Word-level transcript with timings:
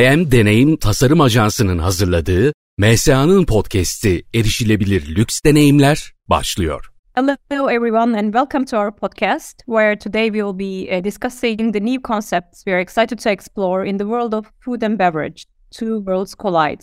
IM 0.00 0.30
Deneyim 0.30 0.76
Tasarım 0.76 1.20
Ajansı'nın 1.20 1.78
hazırladığı 1.78 2.52
MSA'nın 2.78 3.46
podcast'i 3.46 4.22
Erişilebilir 4.34 5.16
Lüks 5.16 5.40
Deneyimler 5.44 6.12
başlıyor. 6.28 6.90
Hello, 7.14 7.70
everyone, 7.70 8.18
and 8.18 8.34
welcome 8.34 8.64
to 8.64 8.78
our 8.78 8.96
podcast, 8.96 9.58
where 9.66 9.98
today 9.98 10.26
we 10.26 10.40
will 10.40 10.58
be 10.58 10.98
uh, 10.98 11.04
discussing 11.04 11.72
the 11.72 11.80
new 11.80 12.02
concepts 12.02 12.64
we 12.64 12.72
are 12.72 12.80
excited 12.80 13.18
to 13.18 13.30
explore 13.30 13.88
in 13.88 13.98
the 13.98 14.04
world 14.04 14.32
of 14.32 14.46
food 14.64 14.82
and 14.82 14.98
beverage. 14.98 15.46
Two 15.78 15.98
worlds 15.98 16.34
collide. 16.34 16.80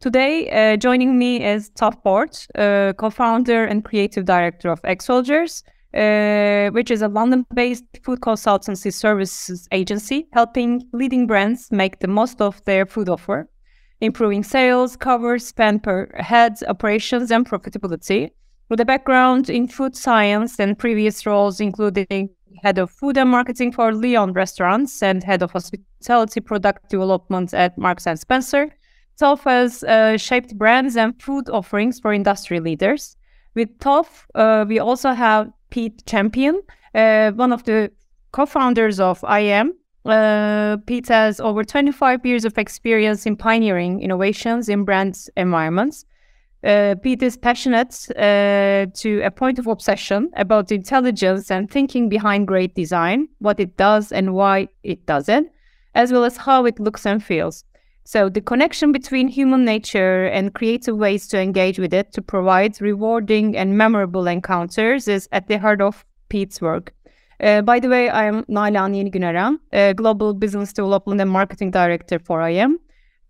Today, 0.00 0.50
uh, 0.50 0.76
joining 0.76 1.18
me 1.18 1.54
is 1.54 1.70
Toff 1.70 2.02
Port, 2.02 2.46
uh, 2.54 2.92
co-founder 2.92 3.64
and 3.64 3.84
creative 3.84 4.24
director 4.24 4.72
of 4.72 4.80
Egg 4.84 5.02
Soldiers, 5.02 5.64
uh, 5.94 6.70
which 6.70 6.90
is 6.90 7.02
a 7.02 7.08
London-based 7.08 7.84
food 8.02 8.20
consultancy 8.20 8.92
services 8.92 9.68
agency 9.72 10.26
helping 10.32 10.82
leading 10.92 11.26
brands 11.26 11.70
make 11.70 11.98
the 12.00 12.08
most 12.08 12.40
of 12.40 12.64
their 12.64 12.86
food 12.86 13.08
offer, 13.08 13.48
improving 14.00 14.42
sales, 14.42 14.96
cover, 14.96 15.38
spend 15.38 15.82
per 15.82 16.10
head, 16.16 16.54
operations, 16.68 17.30
and 17.30 17.48
profitability. 17.48 18.30
With 18.68 18.80
a 18.80 18.84
background 18.84 19.50
in 19.50 19.68
food 19.68 19.94
science 19.96 20.58
and 20.58 20.78
previous 20.78 21.26
roles 21.26 21.60
including 21.60 22.30
head 22.62 22.78
of 22.78 22.90
food 22.90 23.18
and 23.18 23.30
marketing 23.30 23.72
for 23.72 23.94
Leon 23.94 24.32
Restaurants 24.32 25.02
and 25.02 25.22
head 25.22 25.42
of 25.42 25.50
hospitality 25.50 26.40
product 26.40 26.88
development 26.88 27.52
at 27.52 27.76
Marks 27.76 28.06
and 28.06 28.18
Spencer, 28.18 28.70
Toph 29.20 29.44
has 29.44 29.84
uh, 29.84 30.16
shaped 30.16 30.56
brands 30.56 30.96
and 30.96 31.20
food 31.20 31.48
offerings 31.50 32.00
for 32.00 32.12
industry 32.12 32.60
leaders. 32.60 33.16
With 33.54 33.78
Toph, 33.78 34.24
uh, 34.34 34.64
we 34.66 34.78
also 34.78 35.12
have 35.12 35.50
Pete 35.72 36.04
Champion, 36.04 36.60
uh, 36.94 37.32
one 37.32 37.50
of 37.50 37.64
the 37.64 37.90
co-founders 38.32 39.00
of 39.00 39.24
I-AM. 39.24 39.72
Uh, 40.04 40.76
Pete 40.86 41.08
has 41.08 41.40
over 41.40 41.64
25 41.64 42.26
years 42.26 42.44
of 42.44 42.58
experience 42.58 43.24
in 43.24 43.36
pioneering 43.36 44.02
innovations 44.02 44.68
in 44.68 44.84
brand 44.84 45.18
environments. 45.34 46.04
Uh, 46.62 46.94
Pete 47.02 47.22
is 47.22 47.38
passionate 47.38 48.06
uh, 48.16 48.86
to 48.94 49.22
a 49.24 49.30
point 49.30 49.58
of 49.58 49.66
obsession 49.66 50.30
about 50.36 50.68
the 50.68 50.74
intelligence 50.74 51.50
and 51.50 51.70
thinking 51.70 52.10
behind 52.10 52.46
great 52.46 52.74
design, 52.74 53.26
what 53.38 53.58
it 53.58 53.76
does 53.78 54.12
and 54.12 54.34
why 54.34 54.68
it 54.82 55.06
does 55.06 55.26
it, 55.28 55.46
as 55.94 56.12
well 56.12 56.24
as 56.24 56.36
how 56.36 56.66
it 56.66 56.78
looks 56.78 57.06
and 57.06 57.24
feels. 57.24 57.64
So, 58.04 58.28
the 58.28 58.40
connection 58.40 58.90
between 58.90 59.28
human 59.28 59.64
nature 59.64 60.24
and 60.26 60.52
creative 60.52 60.96
ways 60.96 61.28
to 61.28 61.40
engage 61.40 61.78
with 61.78 61.94
it 61.94 62.12
to 62.14 62.22
provide 62.22 62.80
rewarding 62.80 63.56
and 63.56 63.78
memorable 63.78 64.26
encounters 64.26 65.06
is 65.06 65.28
at 65.30 65.46
the 65.46 65.58
heart 65.58 65.80
of 65.80 66.04
Pete's 66.28 66.60
work. 66.60 66.92
Uh, 67.40 67.62
by 67.62 67.78
the 67.78 67.88
way, 67.88 68.08
I 68.08 68.24
am 68.24 68.44
Nalan 68.44 68.94
Yenigün 68.94 69.22
Eren, 69.22 69.58
uh, 69.72 69.92
Global 69.92 70.34
Business 70.34 70.72
Development 70.72 71.20
and 71.20 71.30
Marketing 71.30 71.70
Director 71.70 72.18
for 72.18 72.40
I-AM. 72.40 72.78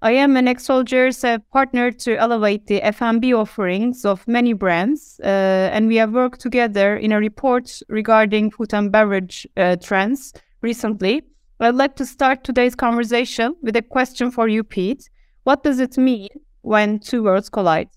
I-AM 0.03 0.37
and 0.37 0.49
Egg 0.49 0.61
Soldiers 0.61 1.23
have 1.23 1.49
partnered 1.51 1.99
to 2.01 2.17
elevate 2.17 2.67
the 2.67 2.83
F&B 2.83 3.33
offerings 3.33 4.05
of 4.05 4.27
many 4.27 4.53
brands, 4.53 5.21
uh, 5.23 5.71
and 5.73 5.87
we 5.87 5.97
have 5.97 6.13
worked 6.13 6.41
together 6.41 6.97
in 6.97 7.13
a 7.13 7.19
report 7.19 7.81
regarding 7.89 8.51
food 8.51 8.75
and 8.75 8.91
beverage 8.91 9.47
uh, 9.57 9.77
trends 9.77 10.33
recently 10.61 11.23
I'd 11.63 11.77
like 11.77 11.95
to 11.97 12.07
start 12.07 12.43
today's 12.43 12.75
conversation 12.75 13.55
with 13.63 13.77
a 13.77 13.83
question 13.83 14.33
for 14.33 14.49
you, 14.49 14.65
Pete. 14.65 15.09
What 15.45 15.63
does 15.63 15.79
it 15.79 15.97
mean 15.97 16.29
when 16.63 16.99
two 16.99 17.23
worlds 17.23 17.49
collide? 17.49 17.89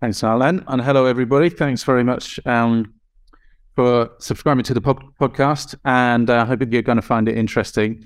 Thanks, 0.00 0.20
Nalan. 0.20 0.62
And 0.68 0.80
hello, 0.80 1.06
everybody. 1.06 1.50
Thanks 1.50 1.82
very 1.82 2.04
much 2.04 2.38
um, 2.46 2.94
for 3.74 4.10
subscribing 4.18 4.62
to 4.64 4.74
the 4.74 4.80
pod- 4.80 5.02
podcast. 5.20 5.74
And 5.84 6.30
I 6.30 6.38
uh, 6.38 6.44
hope 6.44 6.60
you're 6.70 6.82
going 6.82 6.96
to 6.96 7.02
find 7.02 7.28
it 7.28 7.36
interesting. 7.36 8.04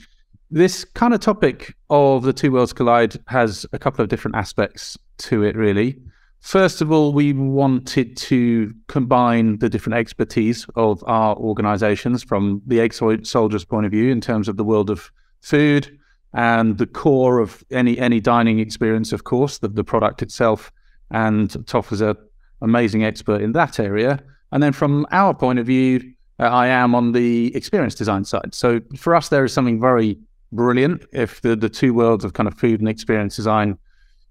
This 0.51 0.85
kind 0.85 1.13
of 1.13 1.21
topic 1.21 1.75
of 1.91 2.23
the 2.23 2.33
two 2.33 2.51
worlds 2.53 2.73
collide 2.73 3.17
has 3.29 3.67
a 3.73 3.79
couple 3.79 4.03
of 4.03 4.09
different 4.09 4.37
aspects 4.37 4.97
to 5.19 5.43
it, 5.43 5.55
really. 5.55 5.99
First 6.45 6.83
of 6.83 6.93
all, 6.93 7.15
we 7.15 7.33
wanted 7.33 8.19
to 8.19 8.75
combine 8.89 9.61
the 9.61 9.71
different 9.71 9.97
expertise 9.97 10.67
of 10.77 11.03
our 11.07 11.35
organizations 11.37 12.23
from 12.23 12.61
the 12.67 12.83
egg 12.83 12.93
soldiers 12.93 13.65
point 13.65 13.87
of 13.87 13.93
view 13.93 14.13
in 14.13 14.21
terms 14.21 14.47
of 14.47 14.59
the 14.59 14.63
world 14.63 14.91
of 14.91 15.11
food 15.41 15.99
and 16.35 16.77
the 16.77 16.87
core 16.87 17.39
of 17.39 17.65
any 17.71 17.99
any 17.99 18.21
dining 18.21 18.59
experience, 18.59 19.11
of 19.11 19.25
course, 19.25 19.57
the, 19.57 19.69
the 19.69 19.83
product 19.83 20.21
itself. 20.21 20.71
And 21.11 21.49
Toph 21.65 21.91
is 21.93 22.03
an 22.03 22.15
amazing 22.61 23.05
expert 23.05 23.41
in 23.41 23.53
that 23.53 23.81
area. 23.81 24.23
And 24.53 24.63
then 24.63 24.75
from 24.75 25.07
our 25.13 25.33
point 25.33 25.59
of 25.59 25.65
view, 25.65 26.13
uh, 26.39 26.43
I 26.43 26.67
am 26.67 26.95
on 26.95 27.13
the 27.13 27.57
experience 27.57 27.95
design 27.95 28.25
side. 28.27 28.55
So 28.55 28.83
for 28.99 29.17
us, 29.17 29.31
there 29.31 29.47
is 29.47 29.55
something 29.55 29.81
very 29.81 30.19
brilliant 30.53 31.07
if 31.11 31.41
the, 31.41 31.57
the 31.57 31.71
two 31.71 31.95
worlds 31.95 32.23
of 32.23 32.35
kind 32.35 32.47
of 32.47 32.55
food 32.55 32.81
and 32.81 32.89
experience 32.89 33.35
design 33.35 33.79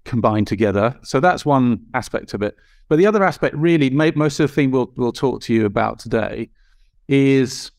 combined 0.04 0.46
together. 0.46 0.98
So 1.02 1.20
that's 1.20 1.44
one 1.44 1.84
aspect 1.94 2.34
of 2.34 2.42
it. 2.42 2.56
But 2.88 2.96
the 2.96 3.06
other 3.06 3.24
aspect, 3.24 3.54
really, 3.56 3.90
most 3.90 4.40
of 4.40 4.48
the 4.48 4.54
thing 4.54 4.70
we'll 4.70 4.92
we'll 4.96 5.12
talk 5.12 5.40
to 5.42 5.54
you 5.54 5.64
about 5.64 5.98
today 5.98 6.50
is 7.08 7.70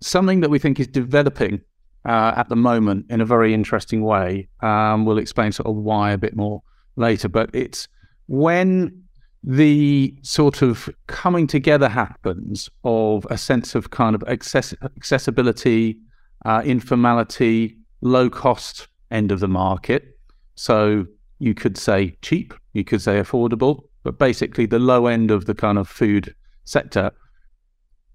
something 0.00 0.40
that 0.40 0.50
we 0.50 0.58
think 0.58 0.78
is 0.80 0.86
developing 0.86 1.60
uh, 2.04 2.32
at 2.36 2.48
the 2.48 2.56
moment 2.56 3.06
in 3.10 3.20
a 3.20 3.24
very 3.24 3.54
interesting 3.54 4.02
way. 4.02 4.48
Um, 4.60 5.04
we'll 5.04 5.18
explain 5.18 5.52
sort 5.52 5.68
of 5.68 5.76
why 5.76 6.12
a 6.12 6.18
bit 6.18 6.36
more 6.36 6.62
later, 6.96 7.28
but 7.28 7.50
it's 7.52 7.88
when 8.26 9.04
the 9.44 10.14
sort 10.22 10.62
of 10.62 10.90
coming 11.06 11.46
together 11.46 11.88
happens 11.88 12.68
of 12.84 13.26
a 13.30 13.38
sense 13.38 13.74
of 13.74 13.90
kind 13.90 14.14
of 14.14 14.24
access- 14.26 14.74
accessibility, 14.82 15.98
uh, 16.44 16.62
informality, 16.64 17.76
low 18.00 18.28
cost 18.28 18.88
end 19.10 19.30
of 19.32 19.40
the 19.40 19.48
market. 19.48 20.18
So 20.56 21.06
you 21.38 21.54
could 21.54 21.76
say 21.76 22.16
cheap, 22.22 22.54
you 22.72 22.84
could 22.84 23.02
say 23.02 23.20
affordable, 23.20 23.82
but 24.02 24.18
basically 24.18 24.66
the 24.66 24.78
low 24.78 25.06
end 25.06 25.30
of 25.30 25.46
the 25.46 25.54
kind 25.54 25.78
of 25.78 25.88
food 25.88 26.34
sector. 26.64 27.10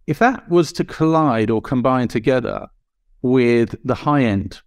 If 0.07 0.19
that 0.19 0.49
was 0.49 0.73
to 0.73 0.83
collide 0.83 1.49
or 1.49 1.61
combine 1.61 2.07
together 2.07 2.67
with 3.21 3.75
the 3.83 3.95
high 3.95 4.23
end 4.23 4.61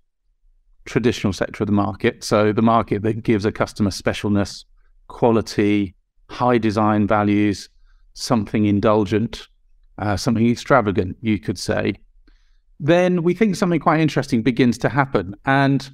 traditional 0.87 1.33
sector 1.33 1.62
of 1.62 1.66
the 1.66 1.72
market, 1.72 2.25
so 2.25 2.53
the 2.53 2.62
market 2.62 3.03
that 3.03 3.22
gives 3.22 3.45
a 3.45 3.53
customer 3.53 3.91
specialness, 3.91 4.65
quality, 5.09 5.95
high 6.31 6.59
design 6.59 7.06
values, 7.06 7.69
something 8.15 8.65
indulgent, 8.65 9.49
uh, 9.99 10.16
something 10.16 10.49
extravagant, 10.49 11.16
you 11.21 11.39
could 11.39 11.59
say, 11.59 11.95
then 12.81 13.22
we 13.22 13.34
think 13.34 13.56
something 13.56 13.81
quite 13.81 14.00
interesting 14.00 14.43
begins 14.43 14.78
to 14.78 14.89
happen. 14.89 15.34
And 15.45 15.91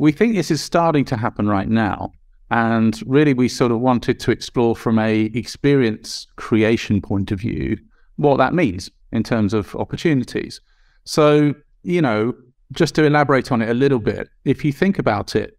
we 0.00 0.12
think 0.12 0.34
this 0.34 0.50
is 0.50 0.62
starting 0.62 1.04
to 1.04 1.14
happen 1.14 1.46
right 1.46 1.68
now. 1.68 2.10
And 2.50 2.98
really, 3.06 3.34
we 3.34 3.48
sort 3.48 3.70
of 3.70 3.80
wanted 3.80 4.18
to 4.20 4.30
explore 4.30 4.74
from 4.74 4.98
a 4.98 5.24
experience 5.34 6.26
creation 6.36 7.02
point 7.02 7.30
of 7.30 7.40
view 7.40 7.76
what 8.16 8.38
that 8.38 8.54
means 8.54 8.90
in 9.12 9.22
terms 9.22 9.52
of 9.52 9.76
opportunities. 9.76 10.58
So, 11.04 11.54
you 11.82 12.00
know, 12.00 12.32
just 12.72 12.94
to 12.94 13.04
elaborate 13.04 13.52
on 13.52 13.60
it 13.60 13.68
a 13.68 13.74
little 13.74 13.98
bit, 13.98 14.30
if 14.46 14.64
you 14.64 14.72
think 14.72 14.98
about 14.98 15.36
it, 15.36 15.58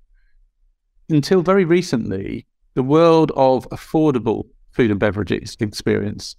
until 1.07 1.43
very 1.43 1.63
recently, 1.63 2.47
the 2.73 2.83
world 2.83 3.31
of 3.35 3.69
affordable 3.69 4.45
food 4.71 4.89
and 4.89 4.99
beverages 4.99 5.55
experience 5.59 6.35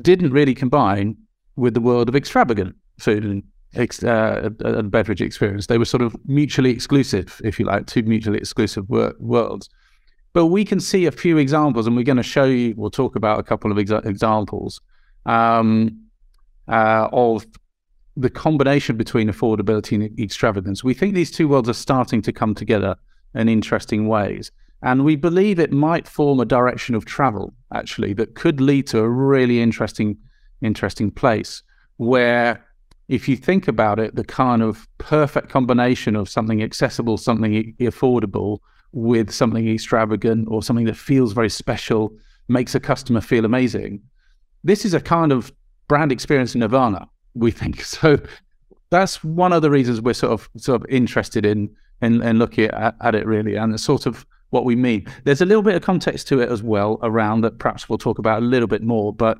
didn't 0.00 0.30
really 0.30 0.54
combine 0.54 1.16
with 1.56 1.74
the 1.74 1.80
world 1.80 2.08
of 2.08 2.14
extravagant 2.14 2.76
food 3.00 3.24
and 3.24 3.42
ex- 3.74 4.02
uh, 4.02 4.50
a, 4.60 4.82
beverage 4.82 5.20
experience. 5.20 5.66
They 5.66 5.78
were 5.78 5.84
sort 5.84 6.02
of 6.02 6.16
mutually 6.26 6.70
exclusive, 6.70 7.40
if 7.44 7.58
you 7.58 7.66
like, 7.66 7.86
two 7.86 8.02
mutually 8.02 8.38
exclusive 8.38 8.88
wor- 8.88 9.14
worlds. 9.18 9.68
But 10.32 10.46
we 10.46 10.64
can 10.64 10.80
see 10.80 11.06
a 11.06 11.12
few 11.12 11.38
examples, 11.38 11.86
and 11.86 11.94
we're 11.94 12.04
going 12.04 12.16
to 12.16 12.22
show 12.22 12.44
you. 12.44 12.74
We'll 12.76 12.90
talk 12.90 13.16
about 13.16 13.38
a 13.38 13.42
couple 13.42 13.70
of 13.70 13.78
exa- 13.78 14.04
examples 14.06 14.80
um, 15.26 16.00
uh, 16.68 17.08
of 17.12 17.46
the 18.16 18.30
combination 18.30 18.96
between 18.96 19.28
affordability 19.28 19.94
and 19.94 20.18
extravagance. 20.18 20.84
We 20.84 20.94
think 20.94 21.14
these 21.14 21.30
two 21.30 21.48
worlds 21.48 21.68
are 21.68 21.74
starting 21.74 22.22
to 22.22 22.32
come 22.32 22.54
together 22.54 22.96
in 23.34 23.48
interesting 23.48 24.08
ways. 24.08 24.50
And 24.82 25.04
we 25.04 25.16
believe 25.16 25.58
it 25.58 25.72
might 25.72 26.08
form 26.08 26.40
a 26.40 26.44
direction 26.44 26.94
of 26.94 27.04
travel, 27.04 27.54
actually, 27.72 28.14
that 28.14 28.34
could 28.34 28.60
lead 28.60 28.86
to 28.88 28.98
a 28.98 29.08
really 29.08 29.60
interesting, 29.60 30.18
interesting 30.60 31.10
place 31.10 31.62
where 31.98 32.64
if 33.12 33.28
you 33.28 33.36
think 33.36 33.68
about 33.68 33.98
it, 33.98 34.14
the 34.14 34.24
kind 34.24 34.62
of 34.62 34.88
perfect 34.96 35.50
combination 35.50 36.16
of 36.16 36.30
something 36.30 36.62
accessible, 36.62 37.18
something 37.18 37.74
affordable, 37.78 38.60
with 38.92 39.30
something 39.30 39.68
extravagant 39.68 40.48
or 40.50 40.62
something 40.62 40.86
that 40.86 40.96
feels 40.96 41.34
very 41.34 41.50
special, 41.50 42.10
makes 42.48 42.74
a 42.74 42.80
customer 42.80 43.20
feel 43.20 43.44
amazing. 43.44 44.00
This 44.64 44.86
is 44.86 44.94
a 44.94 45.00
kind 45.00 45.30
of 45.30 45.52
brand 45.88 46.10
experience 46.10 46.54
Nirvana, 46.54 47.06
we 47.34 47.50
think. 47.50 47.84
So 47.84 48.18
that's 48.88 49.22
one 49.22 49.52
of 49.52 49.60
the 49.60 49.70
reasons 49.70 50.00
we're 50.00 50.14
sort 50.14 50.32
of 50.32 50.48
sort 50.56 50.80
of 50.80 50.86
interested 50.88 51.44
in 51.44 51.70
in, 52.00 52.22
in 52.22 52.38
looking 52.38 52.70
at, 52.70 52.94
at 53.02 53.14
it 53.14 53.26
really, 53.26 53.56
and 53.56 53.74
it's 53.74 53.82
sort 53.82 54.06
of 54.06 54.24
what 54.50 54.64
we 54.64 54.74
mean. 54.74 55.06
There's 55.24 55.42
a 55.42 55.46
little 55.46 55.62
bit 55.62 55.74
of 55.74 55.82
context 55.82 56.28
to 56.28 56.40
it 56.40 56.48
as 56.48 56.62
well 56.62 56.98
around 57.02 57.42
that. 57.42 57.58
Perhaps 57.58 57.90
we'll 57.90 57.98
talk 57.98 58.18
about 58.18 58.42
a 58.42 58.46
little 58.46 58.68
bit 58.68 58.82
more, 58.82 59.12
but 59.12 59.38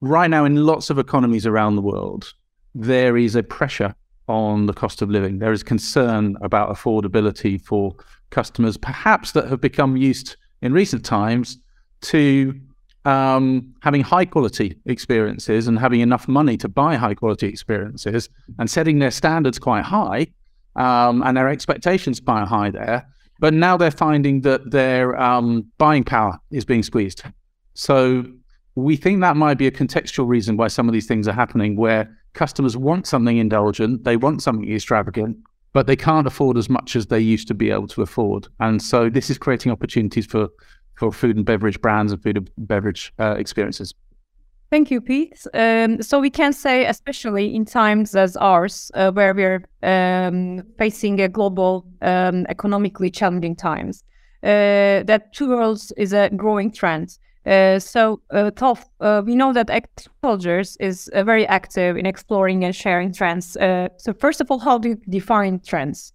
right 0.00 0.30
now 0.30 0.46
in 0.46 0.56
lots 0.56 0.88
of 0.88 0.98
economies 0.98 1.46
around 1.46 1.76
the 1.76 1.82
world, 1.82 2.32
there 2.74 3.16
is 3.16 3.36
a 3.36 3.42
pressure 3.42 3.94
on 4.28 4.66
the 4.66 4.72
cost 4.72 5.02
of 5.02 5.10
living. 5.10 5.38
There 5.38 5.52
is 5.52 5.62
concern 5.62 6.36
about 6.42 6.70
affordability 6.70 7.60
for 7.60 7.94
customers, 8.30 8.76
perhaps 8.76 9.32
that 9.32 9.48
have 9.48 9.60
become 9.60 9.96
used 9.96 10.36
in 10.62 10.72
recent 10.72 11.04
times 11.04 11.58
to 12.02 12.58
um, 13.04 13.74
having 13.80 14.00
high 14.00 14.24
quality 14.24 14.78
experiences 14.86 15.66
and 15.66 15.78
having 15.78 16.00
enough 16.00 16.28
money 16.28 16.56
to 16.56 16.68
buy 16.68 16.94
high 16.96 17.14
quality 17.14 17.48
experiences 17.48 18.28
and 18.58 18.70
setting 18.70 18.98
their 19.00 19.10
standards 19.10 19.58
quite 19.58 19.84
high 19.84 20.28
um, 20.76 21.22
and 21.22 21.36
their 21.36 21.48
expectations 21.48 22.20
quite 22.20 22.46
high 22.46 22.70
there. 22.70 23.06
But 23.40 23.54
now 23.54 23.76
they're 23.76 23.90
finding 23.90 24.42
that 24.42 24.70
their 24.70 25.20
um, 25.20 25.66
buying 25.78 26.04
power 26.04 26.38
is 26.52 26.64
being 26.64 26.84
squeezed. 26.84 27.24
So 27.74 28.24
we 28.76 28.96
think 28.96 29.20
that 29.20 29.36
might 29.36 29.58
be 29.58 29.66
a 29.66 29.70
contextual 29.70 30.28
reason 30.28 30.56
why 30.56 30.68
some 30.68 30.88
of 30.88 30.92
these 30.92 31.06
things 31.06 31.26
are 31.26 31.32
happening, 31.32 31.76
where 31.76 32.16
customers 32.34 32.76
want 32.76 33.06
something 33.06 33.36
indulgent, 33.38 34.04
they 34.04 34.16
want 34.16 34.42
something 34.42 34.70
extravagant, 34.72 35.36
but 35.72 35.86
they 35.86 35.96
can't 35.96 36.26
afford 36.26 36.56
as 36.56 36.68
much 36.68 36.96
as 36.96 37.06
they 37.06 37.20
used 37.20 37.48
to 37.48 37.54
be 37.54 37.70
able 37.70 37.88
to 37.88 38.02
afford. 38.02 38.48
And 38.60 38.80
so 38.80 39.08
this 39.08 39.30
is 39.30 39.38
creating 39.38 39.72
opportunities 39.72 40.26
for 40.26 40.48
for 40.96 41.10
food 41.10 41.36
and 41.36 41.46
beverage 41.46 41.80
brands 41.80 42.12
and 42.12 42.22
food 42.22 42.36
and 42.36 42.50
beverage 42.58 43.12
uh, 43.18 43.34
experiences. 43.38 43.94
Thank 44.70 44.90
you, 44.90 45.00
Pete. 45.00 45.46
Um, 45.52 46.00
so 46.00 46.18
we 46.20 46.30
can 46.30 46.52
say, 46.52 46.86
especially 46.86 47.54
in 47.54 47.64
times 47.64 48.14
as 48.14 48.36
ours, 48.36 48.90
uh, 48.94 49.10
where 49.10 49.34
we're 49.34 49.64
um, 49.82 50.62
facing 50.78 51.20
a 51.20 51.28
global, 51.28 51.86
um, 52.00 52.46
economically 52.48 53.10
challenging 53.10 53.54
times, 53.54 54.04
uh, 54.42 55.02
that 55.04 55.32
two 55.34 55.48
worlds 55.50 55.92
is 55.96 56.12
a 56.12 56.30
growing 56.30 56.72
trend. 56.72 57.18
Uh, 57.44 57.78
so, 57.78 58.20
uh, 58.30 58.50
uh, 59.00 59.22
we 59.24 59.34
know 59.34 59.52
that 59.52 59.68
Egg 59.68 59.86
Soldiers 60.24 60.76
is 60.78 61.08
uh, 61.08 61.24
very 61.24 61.46
active 61.46 61.96
in 61.96 62.06
exploring 62.06 62.64
and 62.64 62.74
sharing 62.74 63.12
trends. 63.12 63.56
Uh, 63.56 63.88
so, 63.96 64.12
first 64.12 64.40
of 64.40 64.50
all, 64.50 64.60
how 64.60 64.78
do 64.78 64.90
you 64.90 64.96
define 65.08 65.60
trends? 65.60 66.12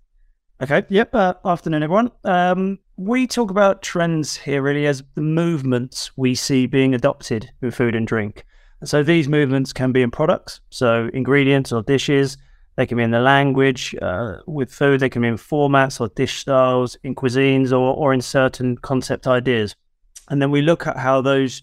Okay. 0.62 0.84
Yep. 0.90 1.14
Uh, 1.14 1.34
afternoon, 1.46 1.84
everyone. 1.84 2.12
Um, 2.24 2.80
we 2.96 3.28
talk 3.28 3.52
about 3.52 3.82
trends 3.82 4.38
here 4.38 4.62
really 4.62 4.88
as 4.88 5.04
the 5.16 5.22
movements 5.22 6.12
we 6.18 6.34
see 6.34 6.66
being 6.66 6.96
adopted 6.96 7.52
in 7.62 7.72
food 7.72 7.94
and 7.94 8.08
drink. 8.08 8.44
so 8.84 9.04
these 9.04 9.28
movements 9.28 9.74
can 9.74 9.92
be 9.92 10.02
in 10.02 10.10
products, 10.10 10.62
so 10.70 11.10
ingredients 11.14 11.72
or 11.72 11.84
dishes. 11.84 12.38
They 12.76 12.86
can 12.86 12.98
be 12.98 13.04
in 13.04 13.12
the 13.12 13.20
language 13.20 13.96
with 14.48 14.72
food. 14.72 15.00
They 15.00 15.10
can 15.10 15.24
be 15.24 15.28
in 15.28 15.36
formats 15.36 16.00
or 16.00 16.08
dish 16.10 16.40
styles, 16.40 16.98
in 17.04 17.16
cuisines, 17.16 17.72
or, 17.72 17.96
or 17.96 18.14
in 18.14 18.22
certain 18.22 18.78
concept 18.78 19.28
ideas. 19.28 19.76
And 20.30 20.42
then 20.42 20.52
we 20.52 20.62
look 20.62 20.88
at 20.88 20.98
how 20.98 21.22
those 21.22 21.62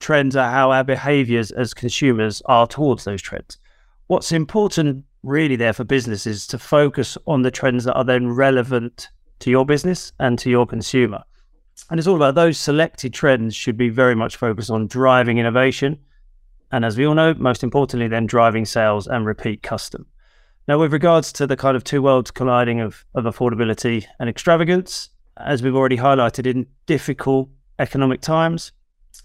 trends 0.00 0.36
are, 0.36 0.50
how 0.50 0.72
our 0.72 0.84
behaviors 0.84 1.50
as 1.50 1.74
consumers 1.74 2.42
are 2.46 2.66
towards 2.66 3.04
those 3.04 3.22
trends. 3.22 3.58
What's 4.06 4.32
important 4.32 5.04
really 5.22 5.56
there 5.56 5.72
for 5.72 5.84
businesses 5.84 6.46
to 6.48 6.58
focus 6.58 7.16
on 7.26 7.42
the 7.42 7.50
trends 7.50 7.84
that 7.84 7.94
are 7.94 8.04
then 8.04 8.28
relevant 8.28 9.08
to 9.40 9.50
your 9.50 9.66
business 9.66 10.12
and 10.18 10.38
to 10.38 10.50
your 10.50 10.66
consumer. 10.66 11.22
And 11.90 11.98
it's 11.98 12.06
all 12.06 12.16
about 12.16 12.34
those 12.34 12.58
selected 12.58 13.14
trends 13.14 13.54
should 13.54 13.76
be 13.76 13.88
very 13.88 14.14
much 14.14 14.36
focused 14.36 14.70
on 14.70 14.86
driving 14.86 15.38
innovation. 15.38 15.98
And 16.72 16.84
as 16.84 16.96
we 16.96 17.06
all 17.06 17.14
know, 17.14 17.34
most 17.34 17.62
importantly, 17.62 18.08
then 18.08 18.26
driving 18.26 18.64
sales 18.64 19.06
and 19.06 19.26
repeat 19.26 19.62
custom. 19.62 20.06
Now, 20.68 20.78
with 20.78 20.92
regards 20.92 21.32
to 21.32 21.46
the 21.46 21.56
kind 21.56 21.76
of 21.76 21.84
two 21.84 22.02
worlds 22.02 22.30
colliding 22.30 22.80
of, 22.80 23.04
of 23.14 23.24
affordability 23.24 24.04
and 24.18 24.28
extravagance, 24.28 25.08
as 25.36 25.62
we've 25.62 25.74
already 25.74 25.96
highlighted 25.96 26.46
in 26.46 26.66
difficult 26.86 27.48
economic 27.80 28.20
times, 28.20 28.72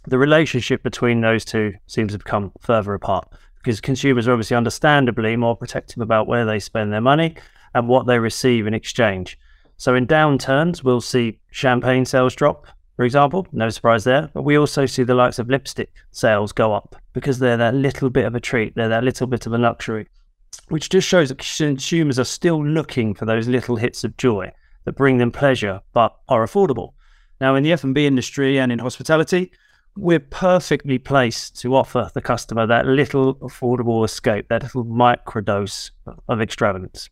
the 0.08 0.18
relationship 0.18 0.82
between 0.82 1.22
those 1.22 1.46
two 1.46 1.74
seems 1.88 2.14
to 2.14 2.18
become 2.18 2.52
further 2.60 2.94
apart 2.94 3.28
because 3.58 3.82
consumers 3.82 4.28
are 4.28 4.32
obviously 4.32 4.56
understandably 4.56 5.36
more 5.36 5.56
protective 5.56 6.02
about 6.02 6.28
where 6.28 6.46
they 6.46 6.60
spend 6.60 6.94
their 6.94 7.02
money 7.02 7.36
and 7.74 7.88
what 7.88 8.06
they 8.06 8.20
receive 8.20 8.68
in 8.68 8.74
exchange. 8.74 9.38
So 9.78 9.96
in 9.96 10.08
downturns, 10.08 10.84
we'll 10.84 11.02
see 11.02 11.40
champagne 11.52 12.06
sales 12.06 12.36
drop, 12.36 12.68
for 12.96 13.04
example, 13.04 13.48
no 13.52 13.70
surprise 13.70 14.04
there. 14.04 14.30
But 14.34 14.44
we 14.44 14.58
also 14.58 14.86
see 14.86 15.04
the 15.04 15.16
likes 15.16 15.40
of 15.40 15.50
lipstick 15.50 15.92
sales 16.12 16.52
go 16.54 16.74
up 16.74 16.96
because 17.14 17.40
they're 17.40 17.58
that 17.58 17.76
little 17.76 18.10
bit 18.10 18.26
of 18.26 18.36
a 18.36 18.40
treat, 18.40 18.76
they're 18.76 18.88
that 18.90 19.04
little 19.04 19.28
bit 19.28 19.46
of 19.46 19.54
a 19.54 19.58
luxury, 19.58 20.08
which 20.70 20.90
just 20.90 21.08
shows 21.08 21.30
that 21.30 21.40
consumers 21.40 22.20
are 22.20 22.24
still 22.24 22.66
looking 22.66 23.14
for 23.14 23.26
those 23.26 23.48
little 23.48 23.76
hits 23.76 24.04
of 24.04 24.16
joy 24.16 24.52
that 24.86 24.96
bring 24.96 25.18
them 25.18 25.32
pleasure 25.32 25.82
but 25.92 26.16
are 26.30 26.46
affordable. 26.46 26.94
Now, 27.42 27.56
in 27.56 27.64
the 27.64 27.74
F&B 27.74 28.06
industry 28.06 28.60
and 28.60 28.72
in 28.72 28.80
hospitality, 28.80 29.52
we're 29.98 30.20
perfectly 30.20 30.98
placed 30.98 31.60
to 31.62 31.76
offer 31.76 32.10
the 32.14 32.22
customer 32.22 32.68
that 32.68 32.86
little 32.86 33.36
affordable 33.36 34.04
escape, 34.04 34.48
that 34.50 34.64
little 34.64 34.86
microdose 34.86 35.92
of 36.28 36.42
extravagance. 36.42 37.10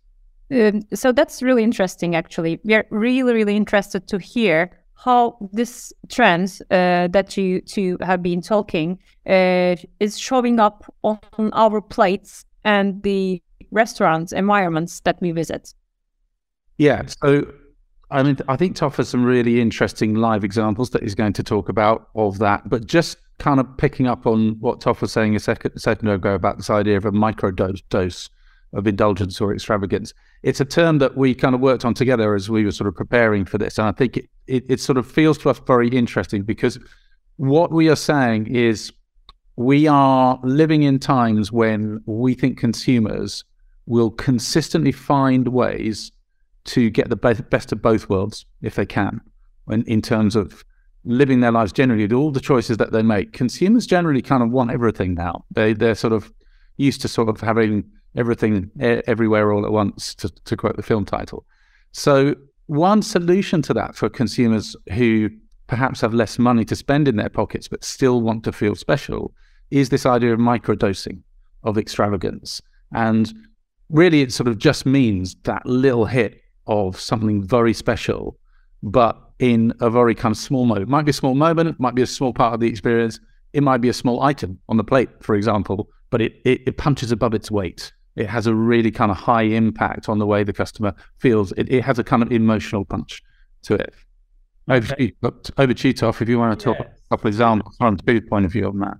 Um, 0.51 0.81
so 0.93 1.11
that's 1.11 1.41
really 1.41 1.63
interesting, 1.63 2.15
actually. 2.15 2.59
We 2.63 2.73
are 2.75 2.85
really, 2.89 3.33
really 3.33 3.55
interested 3.55 4.07
to 4.09 4.19
hear 4.19 4.71
how 4.95 5.37
this 5.51 5.91
trend 6.09 6.59
uh, 6.71 7.07
that 7.07 7.35
you 7.35 7.61
two 7.61 7.97
have 8.01 8.21
been 8.21 8.41
talking 8.41 8.99
uh, 9.27 9.75
is 9.99 10.17
showing 10.19 10.59
up 10.59 10.85
on 11.03 11.19
our 11.53 11.81
plates 11.81 12.45
and 12.63 13.01
the 13.03 13.41
restaurants 13.71 14.31
environments 14.31 14.99
that 15.01 15.19
we 15.19 15.31
visit. 15.31 15.73
Yeah. 16.77 17.03
So, 17.21 17.51
I 18.11 18.23
mean, 18.23 18.37
I 18.47 18.55
think 18.55 18.75
Toph 18.75 18.97
has 18.97 19.09
some 19.09 19.23
really 19.23 19.59
interesting 19.59 20.15
live 20.15 20.43
examples 20.43 20.91
that 20.91 21.01
he's 21.01 21.15
going 21.15 21.33
to 21.33 21.43
talk 21.43 21.69
about 21.69 22.09
of 22.15 22.39
that. 22.39 22.69
But 22.69 22.85
just 22.85 23.17
kind 23.39 23.59
of 23.59 23.77
picking 23.77 24.07
up 24.07 24.27
on 24.27 24.57
what 24.59 24.79
Toph 24.79 25.01
was 25.01 25.11
saying 25.11 25.35
a 25.35 25.39
second, 25.39 25.77
second 25.79 26.07
ago 26.09 26.35
about 26.35 26.57
this 26.57 26.69
idea 26.69 26.97
of 26.97 27.05
a 27.05 27.11
micro 27.11 27.49
dose, 27.51 27.81
dose 27.89 28.29
of 28.73 28.85
indulgence 28.87 29.41
or 29.41 29.53
extravagance 29.53 30.13
it's 30.43 30.59
a 30.59 30.65
term 30.65 30.97
that 30.99 31.15
we 31.15 31.33
kind 31.33 31.55
of 31.55 31.61
worked 31.61 31.85
on 31.85 31.93
together 31.93 32.35
as 32.35 32.49
we 32.49 32.65
were 32.65 32.71
sort 32.71 32.87
of 32.87 32.95
preparing 32.95 33.45
for 33.45 33.57
this. 33.57 33.79
And 33.79 33.87
I 33.87 33.93
think 33.93 34.17
it, 34.17 34.29
it, 34.45 34.65
it 34.69 34.79
sort 34.81 34.97
of 34.97 35.09
feels 35.09 35.37
to 35.39 35.49
us 35.49 35.59
very 35.65 35.87
interesting 35.87 36.43
because 36.43 36.77
what 37.37 37.71
we 37.71 37.89
are 37.89 37.95
saying 37.95 38.53
is 38.53 38.91
we 39.55 39.87
are 39.87 40.39
living 40.43 40.83
in 40.83 40.99
times 40.99 41.51
when 41.51 42.03
we 42.05 42.33
think 42.33 42.59
consumers 42.59 43.45
will 43.85 44.11
consistently 44.11 44.91
find 44.91 45.47
ways 45.47 46.11
to 46.65 46.89
get 46.89 47.09
the 47.09 47.15
best 47.15 47.71
of 47.71 47.81
both 47.81 48.09
worlds 48.09 48.45
if 48.61 48.75
they 48.75 48.85
can, 48.85 49.21
in, 49.69 49.83
in 49.83 50.01
terms 50.01 50.35
of 50.35 50.63
living 51.05 51.41
their 51.41 51.51
lives 51.51 51.73
generally, 51.73 52.11
all 52.13 52.31
the 52.31 52.39
choices 52.39 52.77
that 52.77 52.91
they 52.91 53.01
make. 53.01 53.33
Consumers 53.33 53.85
generally 53.85 54.21
kind 54.21 54.41
of 54.41 54.49
want 54.49 54.71
everything 54.71 55.13
now. 55.13 55.43
They 55.51 55.73
they're 55.73 55.95
sort 55.95 56.13
of 56.13 56.31
used 56.77 57.01
to 57.01 57.07
sort 57.07 57.29
of 57.29 57.41
having 57.41 57.83
everything 58.15 58.69
everywhere 58.79 59.51
all 59.51 59.65
at 59.65 59.71
once, 59.71 60.15
to, 60.15 60.29
to 60.29 60.55
quote 60.55 60.75
the 60.75 60.83
film 60.83 61.05
title. 61.05 61.45
So, 61.91 62.35
one 62.67 63.01
solution 63.01 63.61
to 63.63 63.73
that 63.73 63.95
for 63.95 64.09
consumers 64.09 64.75
who 64.93 65.29
perhaps 65.67 66.01
have 66.01 66.13
less 66.13 66.39
money 66.39 66.63
to 66.65 66.75
spend 66.75 67.07
in 67.07 67.15
their 67.15 67.29
pockets 67.29 67.67
but 67.67 67.83
still 67.83 68.21
want 68.21 68.43
to 68.43 68.51
feel 68.51 68.75
special 68.75 69.33
is 69.71 69.89
this 69.89 70.05
idea 70.05 70.33
of 70.33 70.39
microdosing 70.39 71.21
of 71.63 71.77
extravagance. 71.77 72.61
And 72.93 73.33
really, 73.89 74.21
it 74.21 74.31
sort 74.31 74.47
of 74.47 74.57
just 74.57 74.85
means 74.85 75.35
that 75.43 75.65
little 75.65 76.05
hit 76.05 76.42
of 76.67 76.99
something 76.99 77.43
very 77.43 77.73
special, 77.73 78.37
but 78.81 79.19
in 79.39 79.73
a 79.81 79.89
very 79.89 80.15
kind 80.15 80.33
of 80.33 80.37
small 80.37 80.65
moment. 80.65 80.83
It 80.83 80.89
might 80.89 81.05
be 81.05 81.11
a 81.11 81.13
small 81.13 81.35
moment, 81.35 81.69
it 81.69 81.79
might 81.79 81.95
be 81.95 82.01
a 82.01 82.07
small 82.07 82.33
part 82.33 82.53
of 82.53 82.59
the 82.59 82.67
experience, 82.67 83.19
it 83.53 83.63
might 83.63 83.81
be 83.81 83.89
a 83.89 83.93
small 83.93 84.21
item 84.21 84.59
on 84.69 84.77
the 84.77 84.83
plate, 84.83 85.09
for 85.21 85.35
example, 85.35 85.89
but 86.09 86.21
it, 86.21 86.33
it, 86.45 86.61
it 86.67 86.77
punches 86.77 87.11
above 87.11 87.33
its 87.33 87.51
weight 87.51 87.91
it 88.15 88.27
has 88.27 88.47
a 88.47 88.53
really 88.53 88.91
kind 88.91 89.11
of 89.11 89.17
high 89.17 89.43
impact 89.43 90.07
on 90.07 90.19
the 90.19 90.25
way 90.25 90.43
the 90.43 90.53
customer 90.53 90.93
feels. 91.19 91.51
It, 91.53 91.71
it 91.71 91.83
has 91.83 91.99
a 91.99 92.03
kind 92.03 92.21
of 92.21 92.31
emotional 92.31 92.85
punch 92.85 93.23
to 93.63 93.75
it. 93.75 93.93
Over, 94.69 94.93
okay. 94.93 94.95
to, 94.95 95.03
you, 95.03 95.33
over 95.57 95.73
to 95.73 95.87
you, 95.87 95.93
Toph, 95.93 96.21
if 96.21 96.29
you 96.29 96.39
want 96.39 96.57
to 96.57 96.63
talk 96.63 96.77
yes. 96.79 96.87
a 96.87 97.09
couple 97.09 97.27
of 97.27 97.33
examples 97.33 97.75
from 97.77 97.97
the 97.97 98.21
point 98.21 98.45
of 98.45 98.51
view 98.51 98.67
of 98.67 98.77
that. 98.79 98.97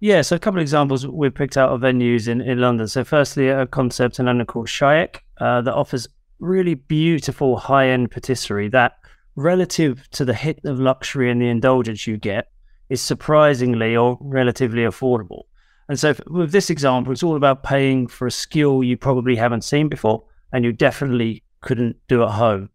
Yeah, 0.00 0.22
so 0.22 0.36
a 0.36 0.38
couple 0.38 0.58
of 0.58 0.62
examples 0.62 1.06
we've 1.06 1.34
picked 1.34 1.56
out 1.56 1.70
of 1.70 1.80
venues 1.80 2.28
in, 2.28 2.40
in 2.40 2.60
London. 2.60 2.88
So, 2.88 3.04
firstly, 3.04 3.48
a 3.48 3.66
concept 3.66 4.18
in 4.18 4.26
London 4.26 4.46
called 4.46 4.66
Shaik 4.66 5.18
uh, 5.38 5.60
that 5.60 5.74
offers 5.74 6.08
really 6.42 6.74
beautiful 6.74 7.56
high 7.56 7.88
end 7.88 8.10
patisserie 8.10 8.68
that, 8.68 8.98
relative 9.36 10.10
to 10.10 10.24
the 10.24 10.34
hit 10.34 10.60
of 10.64 10.78
luxury 10.78 11.30
and 11.30 11.40
the 11.40 11.48
indulgence 11.48 12.06
you 12.06 12.18
get, 12.18 12.50
is 12.90 13.00
surprisingly 13.00 13.96
or 13.96 14.18
relatively 14.20 14.82
affordable. 14.82 15.44
And 15.88 15.98
so, 15.98 16.14
with 16.26 16.52
this 16.52 16.68
example, 16.68 17.12
it's 17.12 17.22
all 17.22 17.36
about 17.36 17.62
paying 17.62 18.06
for 18.06 18.26
a 18.26 18.30
skill 18.30 18.84
you 18.84 18.96
probably 18.96 19.36
haven't 19.36 19.64
seen 19.64 19.88
before 19.88 20.24
and 20.52 20.64
you 20.64 20.72
definitely 20.72 21.42
couldn't 21.60 21.96
do 22.08 22.22
at 22.22 22.30
home. 22.30 22.70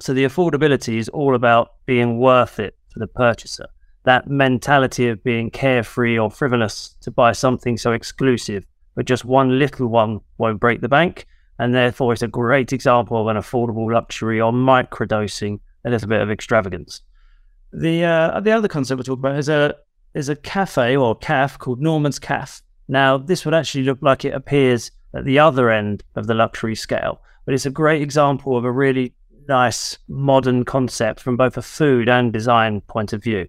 So, 0.00 0.12
the 0.12 0.24
affordability 0.24 0.96
is 0.98 1.08
all 1.10 1.34
about 1.34 1.72
being 1.86 2.18
worth 2.18 2.58
it 2.58 2.76
for 2.92 2.98
the 2.98 3.06
purchaser. 3.06 3.66
That 4.04 4.28
mentality 4.28 5.08
of 5.08 5.22
being 5.22 5.50
carefree 5.50 6.18
or 6.18 6.30
frivolous 6.30 6.96
to 7.02 7.10
buy 7.10 7.32
something 7.32 7.76
so 7.76 7.92
exclusive, 7.92 8.66
but 8.94 9.04
just 9.04 9.24
one 9.24 9.58
little 9.58 9.88
one 9.88 10.20
won't 10.38 10.58
break 10.58 10.80
the 10.80 10.88
bank. 10.88 11.26
And 11.60 11.74
therefore, 11.74 12.14
it's 12.14 12.22
a 12.22 12.26
great 12.26 12.72
example 12.72 13.20
of 13.20 13.26
an 13.26 13.36
affordable 13.36 13.92
luxury 13.92 14.40
or 14.40 14.50
microdosing 14.50 15.60
a 15.84 15.90
little 15.90 16.08
bit 16.08 16.22
of 16.22 16.30
extravagance. 16.30 17.02
The 17.70 18.02
uh, 18.02 18.40
the 18.40 18.52
other 18.52 18.66
concept 18.66 18.98
we're 18.98 19.02
talking 19.02 19.20
about 19.20 19.38
is 19.38 19.50
a 19.50 19.76
is 20.14 20.30
a 20.30 20.36
cafe 20.36 20.96
or 20.96 21.14
caf 21.14 21.58
called 21.58 21.78
Norman's 21.78 22.18
Caf. 22.18 22.62
Now, 22.88 23.18
this 23.18 23.44
would 23.44 23.52
actually 23.52 23.84
look 23.84 23.98
like 24.00 24.24
it 24.24 24.32
appears 24.32 24.90
at 25.14 25.26
the 25.26 25.38
other 25.38 25.70
end 25.70 26.02
of 26.16 26.26
the 26.26 26.32
luxury 26.32 26.74
scale. 26.74 27.20
But 27.44 27.52
it's 27.52 27.66
a 27.66 27.70
great 27.70 28.00
example 28.00 28.56
of 28.56 28.64
a 28.64 28.72
really 28.72 29.12
nice 29.46 29.98
modern 30.08 30.64
concept 30.64 31.20
from 31.20 31.36
both 31.36 31.58
a 31.58 31.62
food 31.62 32.08
and 32.08 32.32
design 32.32 32.80
point 32.80 33.12
of 33.12 33.22
view. 33.22 33.46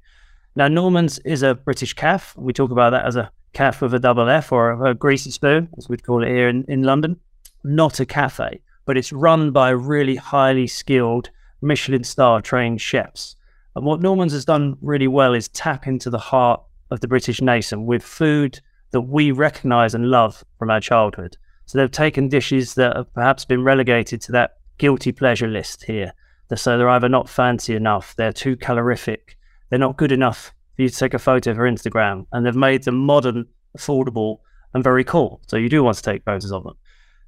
Now, 0.58 0.68
Norman's 0.68 1.18
is 1.20 1.44
a 1.44 1.56
British 1.56 1.94
caff. 1.94 2.36
We 2.36 2.52
talk 2.52 2.72
about 2.72 2.90
that 2.90 3.06
as 3.06 3.16
a 3.16 3.32
caff 3.54 3.82
with 3.82 3.94
a 3.94 4.00
double 4.00 4.28
F 4.28 4.52
or 4.52 4.86
a, 4.86 4.94
greasy 4.94 5.32
spoon, 5.32 5.70
as 5.78 5.88
we'd 5.88 6.04
call 6.04 6.24
it 6.24 6.28
here 6.28 6.50
in, 6.50 6.66
in 6.68 6.84
London. 6.84 7.18
Not 7.64 8.00
a 8.00 8.06
cafe, 8.06 8.62
but 8.86 8.98
it's 8.98 9.14
run 9.14 9.52
by 9.52 9.70
really 9.70 10.16
highly 10.16 10.68
skilled 10.68 11.30
Michelin 11.62 12.04
star 12.04 12.42
trained 12.42 12.82
chefs. 12.82 13.36
And 13.76 13.86
what 13.86 14.02
Norman's 14.02 14.34
has 14.34 14.46
done 14.46 14.78
really 14.82 15.08
well 15.08 15.34
is 15.34 15.48
tap 15.48 15.88
into 15.88 16.10
the 16.10 16.18
heart 16.18 16.62
of 16.90 17.00
the 17.00 17.08
British 17.08 17.42
nation 17.42 17.86
with 17.86 18.04
food 18.04 18.60
that 18.92 19.02
we 19.02 19.32
recognize 19.32 19.94
and 19.94 20.10
love 20.10 20.44
from 20.60 20.70
our 20.70 20.82
childhood. 20.82 21.38
So 21.66 21.78
they've 21.78 21.90
taken 21.90 22.28
dishes 22.28 22.76
that 22.76 22.98
have 22.98 23.14
perhaps 23.14 23.46
been 23.46 23.64
relegated 23.64 24.20
to 24.22 24.32
that 24.34 24.58
guilty 24.78 25.12
pleasure 25.12 25.48
list 25.48 25.86
here. 25.86 26.14
So 26.54 26.78
they're 26.78 26.90
either 26.90 27.08
not 27.08 27.30
fancy 27.30 27.76
enough, 27.76 28.14
they're 28.18 28.34
too 28.34 28.58
calorific, 28.58 29.38
they're 29.70 29.80
not 29.80 29.96
good 29.96 30.12
enough 30.12 30.54
for 30.76 30.82
you 30.82 30.90
to 30.90 30.96
take 30.96 31.14
a 31.14 31.20
photo 31.20 31.54
for 31.54 31.62
Instagram, 31.62 32.26
and 32.34 32.46
they've 32.46 32.54
made 32.54 32.84
them 32.84 32.98
modern, 32.98 33.46
affordable, 33.78 34.40
and 34.74 34.84
very 34.84 35.06
cool. 35.06 35.40
So 35.48 35.56
you 35.56 35.70
do 35.70 35.82
want 35.82 35.96
to 35.96 36.04
take 36.04 36.26
photos 36.26 36.52
of 36.52 36.64
them. 36.64 36.76